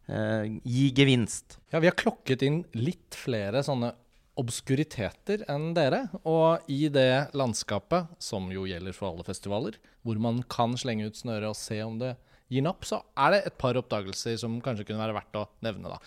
[0.09, 1.59] gi gevinst.
[1.69, 3.91] Ja, vi har klokket inn litt flere sånne
[4.39, 6.05] obskuriteter enn dere.
[6.29, 11.19] Og i det landskapet, som jo gjelder for alle festivaler, hvor man kan slenge ut
[11.19, 12.15] snøret og se om det
[12.49, 15.93] gir napp, så er det et par oppdagelser som kanskje kunne være verdt å nevne.
[15.93, 15.99] da.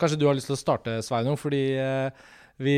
[0.00, 2.26] Kanskje du har lyst til å starte, Sveinung, fordi eh,
[2.60, 2.76] vi,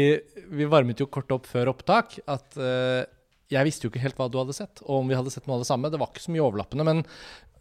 [0.53, 3.03] vi, varmet jo kort opp før opptak at eh,
[3.51, 5.59] jeg visste jo ikke helt hva du hadde sett, og om vi hadde sett noe
[5.59, 5.91] av det samme.
[5.91, 7.03] Det var ikke så mye overlappende, men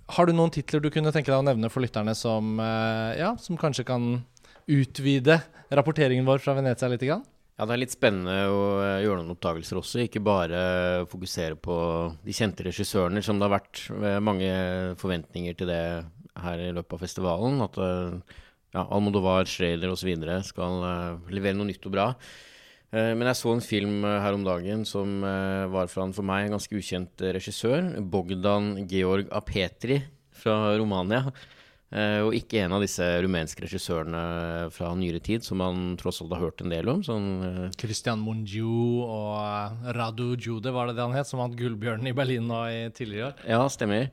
[0.08, 3.34] har du noen titler du kunne tenke deg å nevne for lytterne som, eh, ja,
[3.41, 4.24] som kanskje kan
[4.68, 7.03] utvide rapporteringen vår fra Venezia litt?
[7.03, 7.26] Grann?
[7.58, 10.03] Ja, det er litt spennende å eh, gjøre noen oppdagelser også.
[10.05, 11.78] Ikke bare fokusere på
[12.24, 14.51] de kjente regissørene, som det har vært eh, mange
[15.01, 15.84] forventninger til det
[16.38, 17.64] her i løpet av festivalen.
[17.66, 20.14] At ja, Almodovar, Schrader osv.
[20.45, 20.84] skal
[21.34, 22.12] levere noe nytt og bra.
[22.94, 25.20] Men jeg så en film her om dagen som
[25.74, 27.90] var fra en for meg ganske ukjent regissør.
[28.00, 30.00] Bogdan Georg Apetri
[30.32, 31.26] fra Romania.
[32.24, 34.22] Og ikke en av disse rumenske regissørene
[34.76, 37.04] fra nyere tid som man tross alt har hørt en del om.
[37.04, 37.28] Sånn,
[37.80, 41.28] Christian Monju og Radu Jude, var det det han het?
[41.28, 43.46] Som vant Gullbjørnen i Berlin nå i tidligere år?
[43.52, 44.12] Ja, stemmer.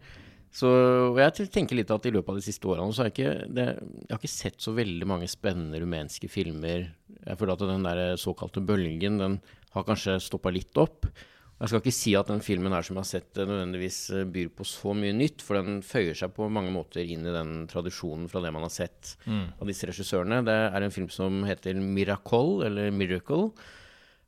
[0.54, 0.70] Så
[1.10, 3.52] og jeg tenker litt at i løpet av de siste årene så har jeg ikke,
[3.56, 3.66] det,
[4.04, 6.88] jeg har ikke sett så veldig mange spennende rumenske filmer.
[7.24, 9.38] Jeg føler at den der såkalte bølgen, den
[9.74, 11.08] har kanskje stoppa litt opp.
[11.54, 14.26] Jeg skal ikke si at den filmen her som jeg har sett, eh, nødvendigvis eh,
[14.30, 17.52] byr på så mye nytt, for den føyer seg på mange måter inn i den
[17.70, 19.46] tradisjonen fra det man har sett mm.
[19.62, 20.42] av disse regissørene.
[20.46, 23.52] Det er en film som heter Miracle, eller Miracle.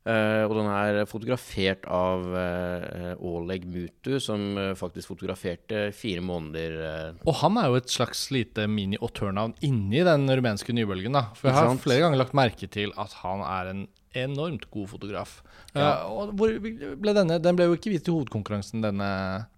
[0.07, 6.77] Uh, og den er fotografert av uh, Oleg Mutu, som uh, faktisk fotograferte fire måneder
[7.27, 11.17] Og han er jo et slags lite mini-autørnavn inni den rumenske nybølgen.
[11.17, 13.85] da For jeg har flere ganger lagt merke til at han er en
[14.17, 15.41] enormt god fotograf.
[15.75, 16.07] Ja.
[16.07, 19.09] Uh, ble denne, den ble jo ikke vist i hovedkonkurransen, denne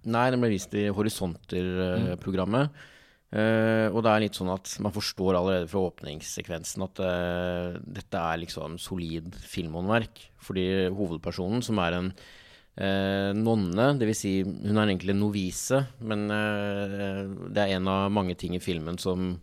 [0.10, 2.74] Nei, den ble vist i Horisonter-programmet.
[2.74, 2.95] Uh,
[3.36, 8.22] uh, og det er litt sånn at man forstår allerede fra åpningssekvensen at uh, dette
[8.22, 10.24] er liksom solid filmhåndverk.
[10.44, 10.66] Fordi
[10.96, 14.22] hovedpersonen, som er en uh, nonne, dvs.
[14.24, 19.00] Si, hun er egentlig en novise, men det er en av mange ting i filmen
[19.02, 19.34] som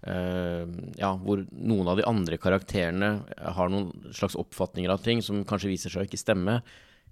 [0.00, 3.10] ja, hvor noen av de andre karakterene
[3.52, 6.54] har noen slags oppfatninger av ting som kanskje viser seg å ikke stemme.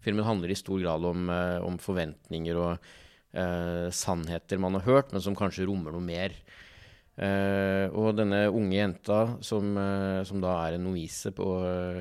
[0.00, 1.28] Filmen handler i stor grad om,
[1.68, 2.88] om forventninger og
[3.36, 6.40] uh, sannheter man har hørt, men som kanskje rommer noe mer.
[7.18, 9.72] og denne unge jenta, som,
[10.22, 11.32] som da er en novise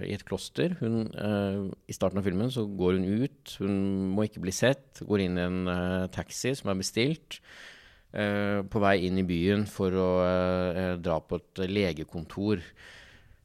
[0.06, 1.08] i et kloster hun,
[1.90, 3.80] I starten av filmen så går hun ut, hun
[4.14, 5.74] må ikke bli sett, går inn i en
[6.14, 7.40] taxi som er bestilt.
[8.16, 12.62] Eh, på vei inn i byen for å uh, dra på et legekontor.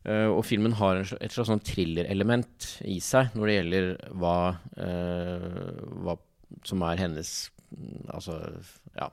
[0.06, 4.36] Uh, og filmen har et slags sånn thriller-element i seg når det gjelder hva,
[6.06, 6.16] hva
[6.66, 7.34] som er hennes
[8.12, 8.38] altså,
[8.98, 9.10] ja,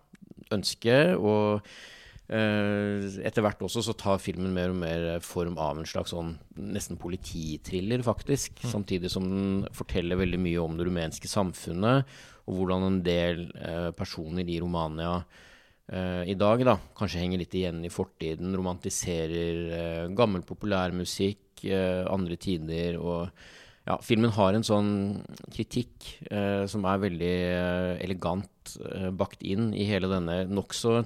[0.55, 0.99] ønske.
[1.17, 1.71] Og
[2.29, 6.99] etter hvert også så tar filmen mer og mer form av en slags sånn nesten
[7.01, 8.59] politithriller, faktisk.
[8.61, 8.69] Mm.
[8.69, 12.05] Samtidig som den forteller veldig mye om det rumenske samfunnet,
[12.45, 13.47] og hvordan en del
[13.97, 15.15] personer i Romania
[15.93, 22.05] uh, i dag da, kanskje henger litt igjen i fortiden, romantiserer uh, gammel populærmusikk, uh,
[22.11, 23.29] andre tider og
[23.89, 24.91] ja, filmen har en sånn
[25.49, 26.11] kritikk
[26.69, 27.33] som er veldig
[28.05, 28.75] elegant
[29.17, 30.99] bakt inn i hele denne nokså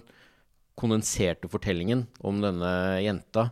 [0.79, 2.73] kondenserte fortellingen om denne
[3.03, 3.49] jenta.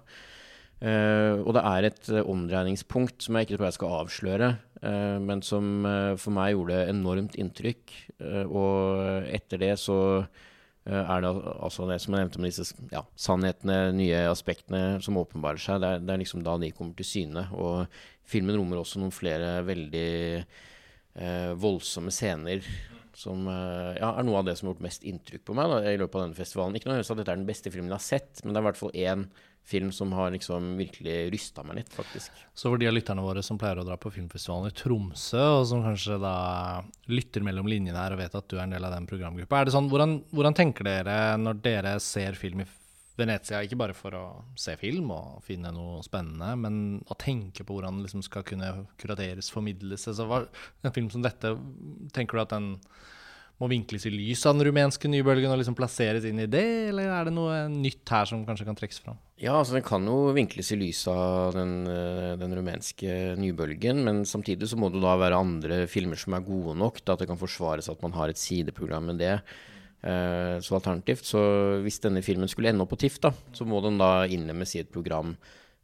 [0.82, 4.48] Eh, og det er et uh, omdreiningspunkt som jeg ikke tror jeg skal avsløre,
[4.82, 5.86] uh, men som
[6.18, 7.98] for meg gjorde enormt inntrykk.
[8.50, 10.00] og etter det så
[10.90, 11.30] Eh, er det
[11.62, 15.82] altså det som jeg nevnte med disse ja, sannhetene, nye aspektene som åpenbarer seg.
[15.84, 17.46] Det er, det er, liksom da de kommer til syne.
[17.54, 17.86] Og
[18.32, 20.08] filmen rommer også noen flere veldig
[20.40, 22.66] eh, voldsomme scener
[23.18, 25.80] som eh, ja, er noe av det som har gjort mest inntrykk på meg da,
[25.92, 26.78] i løpet av denne festivalen.
[26.78, 28.70] Ikke noe at dette er den beste filmen jeg har sett, men det er i
[28.70, 29.26] hvert fall én
[29.72, 32.34] film som har liksom virkelig rysta meg litt, faktisk.
[32.58, 35.68] Så for de av lytterne våre som pleier å dra på filmfestivalen i Tromsø, og
[35.70, 36.36] som kanskje da
[37.14, 39.70] lytter mellom linjene her og vet at du er en del av den programgruppa, er
[39.70, 42.70] det sånn, hvordan, hvordan tenker dere når dere ser film i
[43.20, 44.26] Venezia, ikke bare for å
[44.60, 46.76] se film og finne noe spennende, men
[47.12, 50.08] å tenke på hvordan den liksom skal kunne kurateres, formidles.
[50.08, 50.46] Altså, hva,
[50.86, 51.56] en film som dette,
[52.16, 52.70] tenker du at den
[53.62, 57.12] må vinkles i lys av den rumenske nybølgen og liksom plasseres inn i det, eller
[57.14, 59.20] er det noe nytt her som kanskje kan trekkes fram?
[59.42, 64.24] Ja, altså den kan jo vinkles i lys av den, eh, den rumenske nybølgen, men
[64.30, 67.30] samtidig så må det da være andre filmer som er gode nok til at det
[67.30, 69.36] kan forsvares at man har et sideprogram med det.
[70.02, 71.42] Eh, så alternativt, så
[71.84, 74.82] hvis denne filmen skulle ende opp på TIFF, da, så må den da innlemmes i
[74.82, 75.36] et program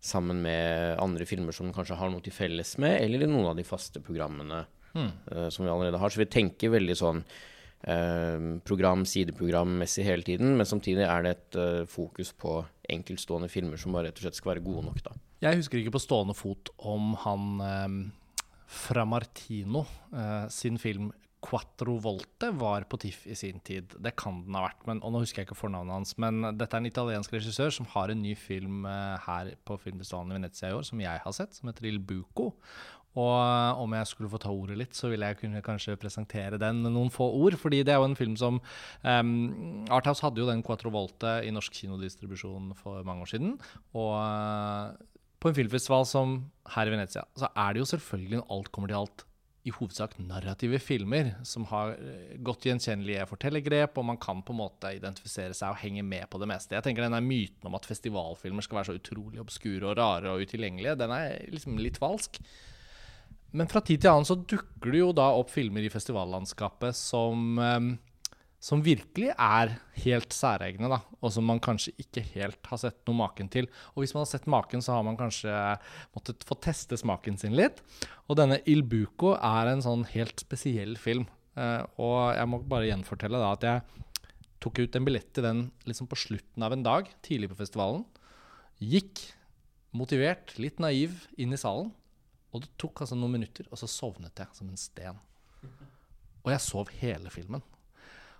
[0.01, 3.51] sammen med andre filmer som den kanskje har noe til felles med, eller i noen
[3.51, 4.63] av de faste programmene
[4.93, 5.11] mm.
[5.33, 6.13] uh, som vi allerede har.
[6.13, 11.57] Så vi tenker veldig sånn uh, program, sideprogrammessig hele tiden, men samtidig er det et
[11.57, 12.59] uh, fokus på
[12.93, 15.17] enkeltstående filmer som bare rett og slett skal være gode nok, da.
[15.45, 17.97] Jeg husker ikke på stående fot om han eh,
[18.73, 19.83] fra Martino
[20.49, 21.11] sin film
[21.43, 23.93] Quattro Volte var på TIFF i sin tid.
[24.01, 26.15] Det kan den ha vært, men, og nå husker jeg ikke fornavnet hans.
[26.21, 30.33] Men dette er en italiensk regissør som har en ny film eh, her på filmfestivalen
[30.33, 32.53] i Venezia i år, som jeg har sett, som heter Il Buco.
[33.17, 36.59] Og eh, om jeg skulle få ta ordet litt, så ville jeg kunne kanskje presentere
[36.61, 37.57] den med noen få ord.
[37.61, 38.59] Fordi det er jo en film som
[39.03, 39.31] um,
[39.93, 43.55] Arthaus hadde jo den Quattro Volte i norsk kinodistribusjon for mange år siden.
[43.97, 44.97] Og uh,
[45.37, 46.37] på en filmfestival som
[46.73, 49.27] her i Venezia, så er det jo selvfølgelig når alt kommer til alt
[49.67, 54.61] i hovedsak narrative filmer som har eh, godt gjenkjennelige fortellergrep, og man kan på en
[54.61, 56.77] måte identifisere seg og henge med på det meste.
[56.77, 60.45] Jeg tenker denne Myten om at festivalfilmer skal være så utrolig obskure og rare og
[60.47, 62.39] utilgjengelige, den er liksom litt falsk.
[63.57, 67.59] Men fra tid til annen så dukker det jo da opp filmer i festivallandskapet som,
[67.59, 67.91] eh,
[68.59, 73.19] som virkelig er helt særegne, da, og som man kanskje ikke helt har sett noe
[73.19, 73.69] maken til.
[73.93, 75.53] Og hvis man har sett maken, så har man kanskje
[76.15, 77.83] måttet få teste smaken sin litt.
[78.25, 81.27] Og denne Il Buco er en sånn helt spesiell film.
[81.57, 84.03] Eh, og jeg må bare gjenfortelle da at jeg
[84.63, 88.03] tok ut en billett til den liksom på slutten av en dag, tidlig på festivalen.
[88.81, 89.21] Gikk
[89.97, 91.93] motivert, litt naiv, inn i salen.
[92.55, 95.17] Og det tok altså noen minutter, og så sovnet jeg som en sten.
[96.41, 97.61] Og jeg sov hele filmen.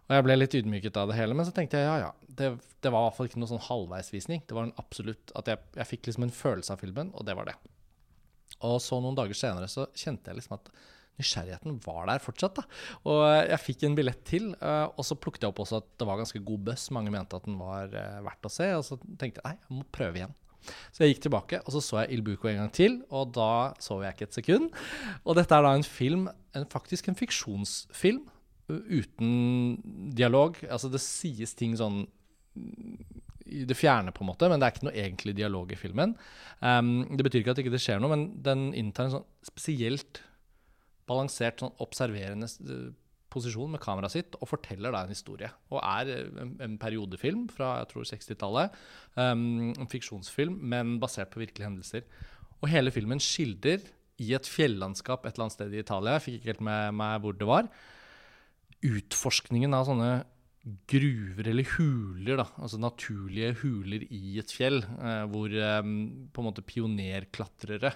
[0.08, 2.12] Og jeg ble litt ydmyket av det hele, men så tenkte jeg ja, ja.
[2.38, 2.51] Det,
[2.84, 4.43] det var i hvert fall ikke noen sånn halvveisvisning.
[4.47, 7.36] Det var en absolutt at jeg, jeg fikk liksom en følelse av filmen, og det
[7.38, 7.58] var det.
[8.66, 10.72] Og så noen dager senere så kjente jeg liksom at
[11.18, 12.60] nysgjerrigheten var der fortsatt.
[12.60, 12.66] da.
[13.10, 16.08] Og jeg fikk en billett til, eh, og så plukket jeg opp også at det
[16.10, 16.89] var ganske god buss.
[16.93, 19.80] Mange mente at den var eh, verdt å se, og så tenkte jeg nei, jeg
[19.80, 20.36] må prøve igjen.
[20.91, 23.74] Så jeg gikk tilbake, og så så jeg Il Buco en gang til, og da
[23.84, 24.72] sov jeg ikke et sekund.
[25.24, 26.28] Og dette er da en film,
[26.58, 28.26] en, faktisk en fiksjonsfilm,
[28.68, 30.59] uten dialog.
[30.68, 32.05] Altså det sies ting sånn
[33.47, 36.15] i det fjerne, på en måte, men det er ikke noe egentlig dialog i filmen.
[36.59, 40.22] Um, det betyr ikke at ikke det skjer noe, men den inntar en sånn spesielt
[41.07, 42.89] balansert, sånn observerende eh,
[43.32, 45.49] posisjon med kameraet sitt og forteller da en historie.
[45.72, 48.80] Og er eh, en, en periodefilm fra jeg tror 60-tallet.
[49.15, 52.03] Um, en fiksjonsfilm, men basert på virkelige hendelser.
[52.59, 53.86] Og hele filmen skildrer
[54.24, 57.22] i et fjellandskap et eller annet sted i Italia, jeg fikk ikke helt med meg
[57.22, 57.68] hvor det var,
[58.86, 60.11] utforskningen av sånne
[60.89, 66.47] gruver eller huler, da, altså naturlige huler i et fjell, eh, hvor eh, på en
[66.49, 67.93] måte pionerklatrere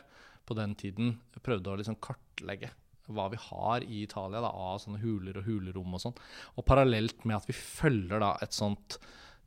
[0.47, 2.71] på den tiden prøvde å liksom kartlegge
[3.11, 6.19] hva vi har i Italia da, av sånne huler og hulerom og sånn.
[6.55, 8.99] Og parallelt med at vi følger da et sånt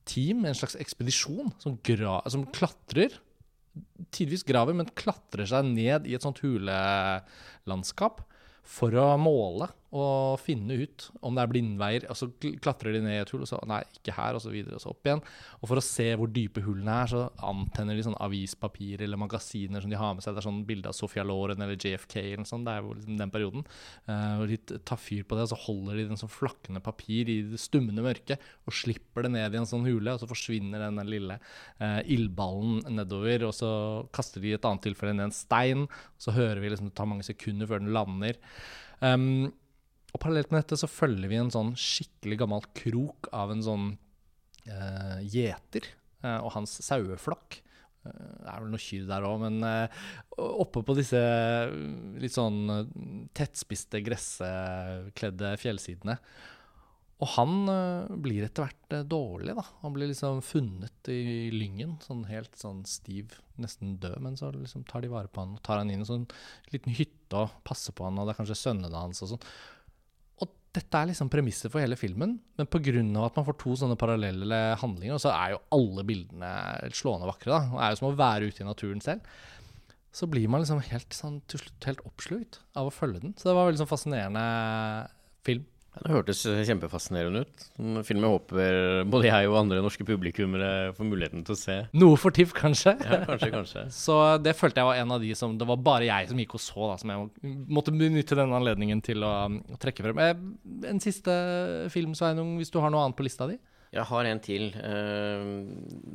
[0.09, 3.17] team, en slags ekspedisjon, som, gra som klatrer,
[4.15, 8.21] tidvis graver, men klatrer seg ned i et sånt hulelandskap
[8.65, 12.07] for å måle og finne ut om det er blindveier.
[12.11, 12.29] Og så
[12.63, 14.83] klatrer de ned i et hull, og så nei, ikke her, og så videre, og
[14.83, 15.23] så opp igjen.
[15.61, 19.85] Og for å se hvor dype hullene er, så antenner de sånn avispapir eller magasiner
[19.85, 20.35] som de har med seg.
[20.35, 22.67] Det er sånn bilde av Sofia Loren eller JFK eller sånn.
[22.67, 23.67] Det er jo liksom den perioden.
[24.11, 27.31] Eh, og de tar fyr på det, og så holder de den sånn flakkende papir
[27.31, 30.83] i det stummende mørket og slipper det ned i en sånn hule, og så forsvinner
[30.85, 31.39] den lille
[31.79, 33.71] eh, ildballen nedover, og så
[34.15, 36.97] kaster de i et annet tilfelle ned en stein, og så hører vi liksom det
[36.99, 38.41] tar mange sekunder før den lander.
[39.05, 39.53] Um,
[40.15, 43.91] og parallelt med dette så følger vi en sånn skikkelig gammel krok av en sånn
[44.71, 45.91] uh, gjeter
[46.23, 47.61] uh, og hans saueflokk.
[48.05, 50.03] Eh, det er vel noe kyr der òg, men eh,
[50.37, 51.75] oppe på disse eh,
[52.21, 52.97] litt sånn eh,
[53.37, 56.19] tettspiste, gresskledde fjellsidene.
[57.23, 59.65] Og han eh, blir etter hvert eh, dårlig, da.
[59.85, 64.19] Han blir liksom funnet i lyngen, sånn helt sånn stiv, nesten død.
[64.25, 66.27] Men så liksom tar de vare på han og tar han inn i en sånn
[66.75, 69.49] liten hytte og passer på han, og det er kanskje sønnene hans og sånn.
[70.75, 73.03] Dette er liksom premisset for hele filmen, men pga.
[73.23, 76.51] at man får to sånne parallelle handlinger, så er jo alle bildene
[76.91, 77.61] slående vakre, da.
[77.71, 79.21] Og er jo som å være ute i naturen selv.
[80.15, 83.37] Så blir man liksom helt sånn til slutt helt oppslukt av å følge den.
[83.39, 84.45] Så det var en veldig sånn fascinerende
[85.47, 85.65] film.
[85.95, 87.65] Det hørtes kjempefascinerende ut.
[87.79, 91.77] En film jeg håper både jeg og andre norske publikummere får muligheten til å se.
[91.95, 92.97] Noe for TIFF, kanskje.
[93.07, 93.85] Ja, kanskje, kanskje.
[94.05, 96.57] Så det følte jeg var en av de som Det var bare jeg som gikk
[96.59, 100.19] og så, da, som jeg måtte benytte denne anledningen til å å trekke frem.
[100.19, 101.33] Eh, En siste
[101.95, 103.57] film, Sveinung, hvis du har noe annet på lista di?
[103.95, 104.69] Jeg har en til.
[104.75, 105.49] Eh,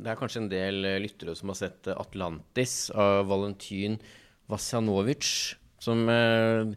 [0.04, 3.96] Det er kanskje en del eh, lyttere som har sett eh, 'Atlantis' av Valentin
[4.52, 5.56] Vasjanovic.
[5.80, 6.74] Som eh,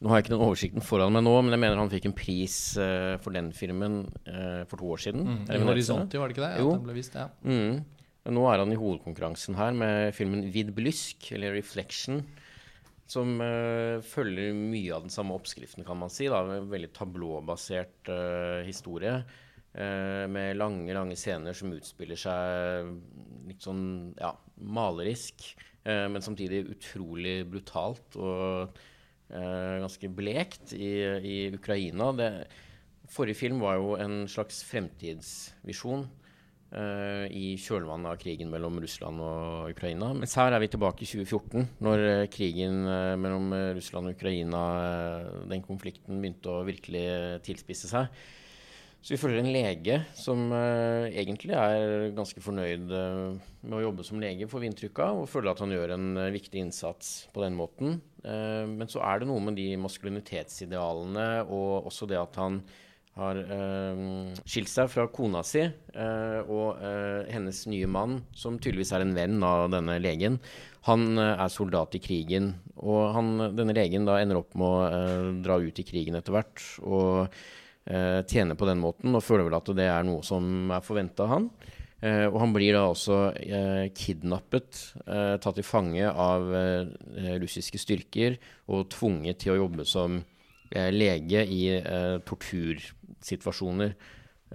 [0.00, 2.16] Nå har jeg ikke den oversikten foran meg nå, men jeg mener han fikk en
[2.16, 5.26] pris uh, for den filmen uh, for to år siden.
[5.28, 5.40] Mm.
[5.44, 5.58] I?
[5.66, 6.52] Horisonti, var det ikke det?
[6.62, 6.70] Jo.
[6.72, 7.26] At den ble vist, ja.
[7.44, 7.82] Mm.
[8.24, 12.22] Men Nå er han i hovedkonkurransen her med filmen 'Vid blysk', eller 'Reflection'.
[13.10, 16.30] Som uh, følger mye av den samme oppskriften, kan man si.
[16.32, 18.12] da, en Veldig tablåbasert
[18.64, 19.20] historie.
[19.70, 22.88] med lange, lange scener som utspiller seg
[23.46, 25.44] litt sånn ja, malerisk.
[25.84, 28.74] men samtidig utrolig brutalt og
[29.30, 30.90] ganske blekt i,
[31.22, 32.10] i Ukraina.
[32.18, 32.30] Det,
[33.10, 36.04] forrige film var jo en slags fremtidsvisjon
[36.76, 40.12] eh, i kjølvannet av krigen mellom Russland og Ukraina.
[40.16, 44.18] Mens her er vi tilbake i 2014, når eh, krigen eh, mellom eh, Russland og
[44.18, 48.22] Ukraina, eh, den konflikten, begynte å virkelig eh, tilspisse seg.
[49.00, 54.04] Så vi følger en lege som uh, egentlig er ganske fornøyd uh, med å jobbe
[54.04, 57.14] som lege, får vi inntrykk av, og føler at han gjør en uh, viktig innsats
[57.32, 58.00] på den måten.
[58.20, 62.58] Men så er det noe med de maskulinitetsidealene og også det at han
[63.16, 63.38] har
[64.44, 66.82] skilt seg fra kona si og
[67.32, 70.36] hennes nye mann, som tydeligvis er en venn av denne legen.
[70.90, 75.56] Han er soldat i krigen, og han, denne legen da ender opp med å dra
[75.64, 76.60] ut i krigen etter hvert.
[76.84, 77.40] og
[77.90, 81.26] eh, tjene på den måten, og føler vel at det er noe som er forventa
[81.26, 81.48] av han.
[82.00, 86.48] Eh, og han blir da også eh, kidnappet, tatt til fange av
[87.42, 88.38] russiske styrker
[88.72, 90.20] og tvunget til å jobbe som
[90.70, 91.64] lege i
[92.22, 93.94] tortursituasjoner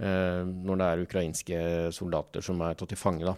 [0.00, 1.58] når det er ukrainske
[1.92, 3.28] soldater som er tatt til fange.
[3.28, 3.34] da.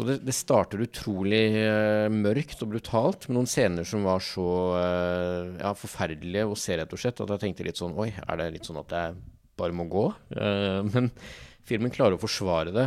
[0.00, 4.46] Så det, det starter utrolig uh, mørkt og brutalt, med noen scener som var så
[4.72, 8.40] uh, ja, forferdelige å se, rett og slett, at jeg tenkte litt sånn Oi, er
[8.40, 9.18] det litt sånn at jeg
[9.60, 10.06] bare må gå?
[10.32, 11.10] Uh, men
[11.68, 12.86] filmen klarer å forsvare det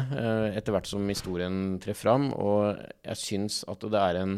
[0.57, 4.34] etter hvert som historien trer fram, og jeg syns at det er en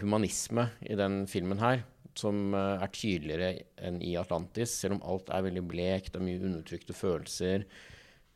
[0.00, 1.84] humanisme i den filmen her
[2.18, 3.52] som er tydeligere
[3.84, 7.68] enn i Atlantis, selv om alt er veldig blekt, det er mye undertrykte følelser.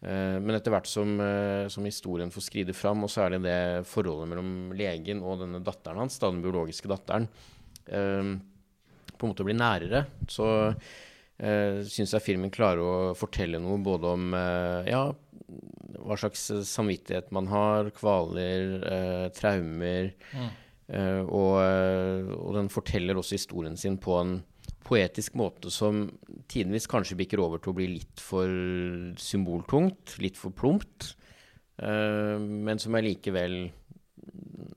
[0.02, 3.42] Eh, Men etter hvert som, eh, som historien får skride fram, og så er det
[3.46, 7.28] det forholdet mellom legen og denne datteren hans, da, den biologiske datteren,
[7.86, 8.36] eh,
[9.16, 10.46] på en måte blir nærere, så
[11.40, 15.02] uh, syns jeg filmen klarer å fortelle noe både om eh, ja,
[15.96, 20.50] hva slags samvittighet man har, kvaler, eh, traumer, mm.
[21.26, 24.36] og, eh, og den forteller også historien sin på en
[24.86, 26.04] poetisk måte som
[26.50, 28.50] tidvis kanskje bikker over til å bli litt for
[29.18, 31.12] symboltungt, litt for plumpt,
[31.82, 33.58] uh, men som jeg likevel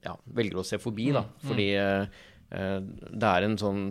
[0.05, 1.24] ja, velger å se forbi, da.
[1.43, 2.22] Fordi eh,
[2.55, 3.84] eh, det er en sånn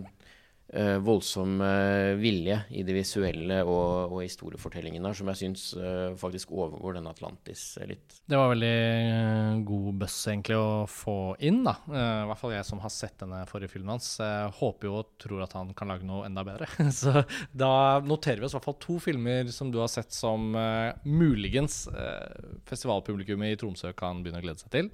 [1.00, 6.52] voldsom eh, vilje i det visuelle og, og historiefortellingen der, som jeg syns eh, faktisk
[6.52, 8.18] overgår den Atlantis eh, litt.
[8.28, 11.16] Det var veldig eh, god bøss egentlig å få
[11.48, 11.78] inn, da.
[11.88, 14.10] Eh, I hvert fall jeg som har sett denne forrige filmen hans.
[14.20, 16.68] Jeg håper jo og tror at han kan lage noe enda bedre.
[17.00, 17.24] Så
[17.56, 17.72] da
[18.04, 21.86] noterer vi oss i hvert fall to filmer som du har sett som eh, muligens
[21.88, 24.92] eh, festivalpublikummet i Tromsø kan begynne å glede seg til.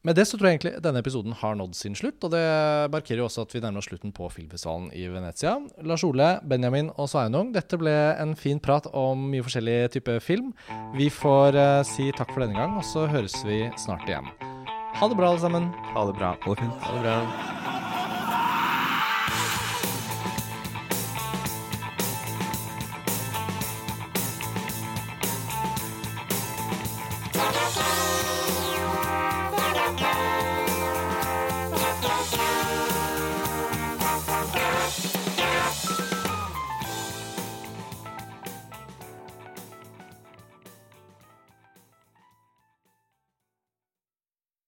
[0.00, 2.40] Med det så tror jeg egentlig denne episoden har nådd sin slutt, og det
[2.92, 5.58] markerer jo også at vi nærmer oss slutten på filmfestivalen i Venezia.
[5.84, 10.54] Lars Ole, Benjamin og Sveinung, dette ble en fin prat om mye forskjellig type film.
[10.96, 14.32] Vi får eh, si takk for denne gang, og så høres vi snart igjen.
[14.96, 15.68] Ha det bra, alle sammen.
[15.92, 16.36] Ha det bra.
[16.40, 16.86] Ha det fint.
[16.88, 17.59] Ha det bra.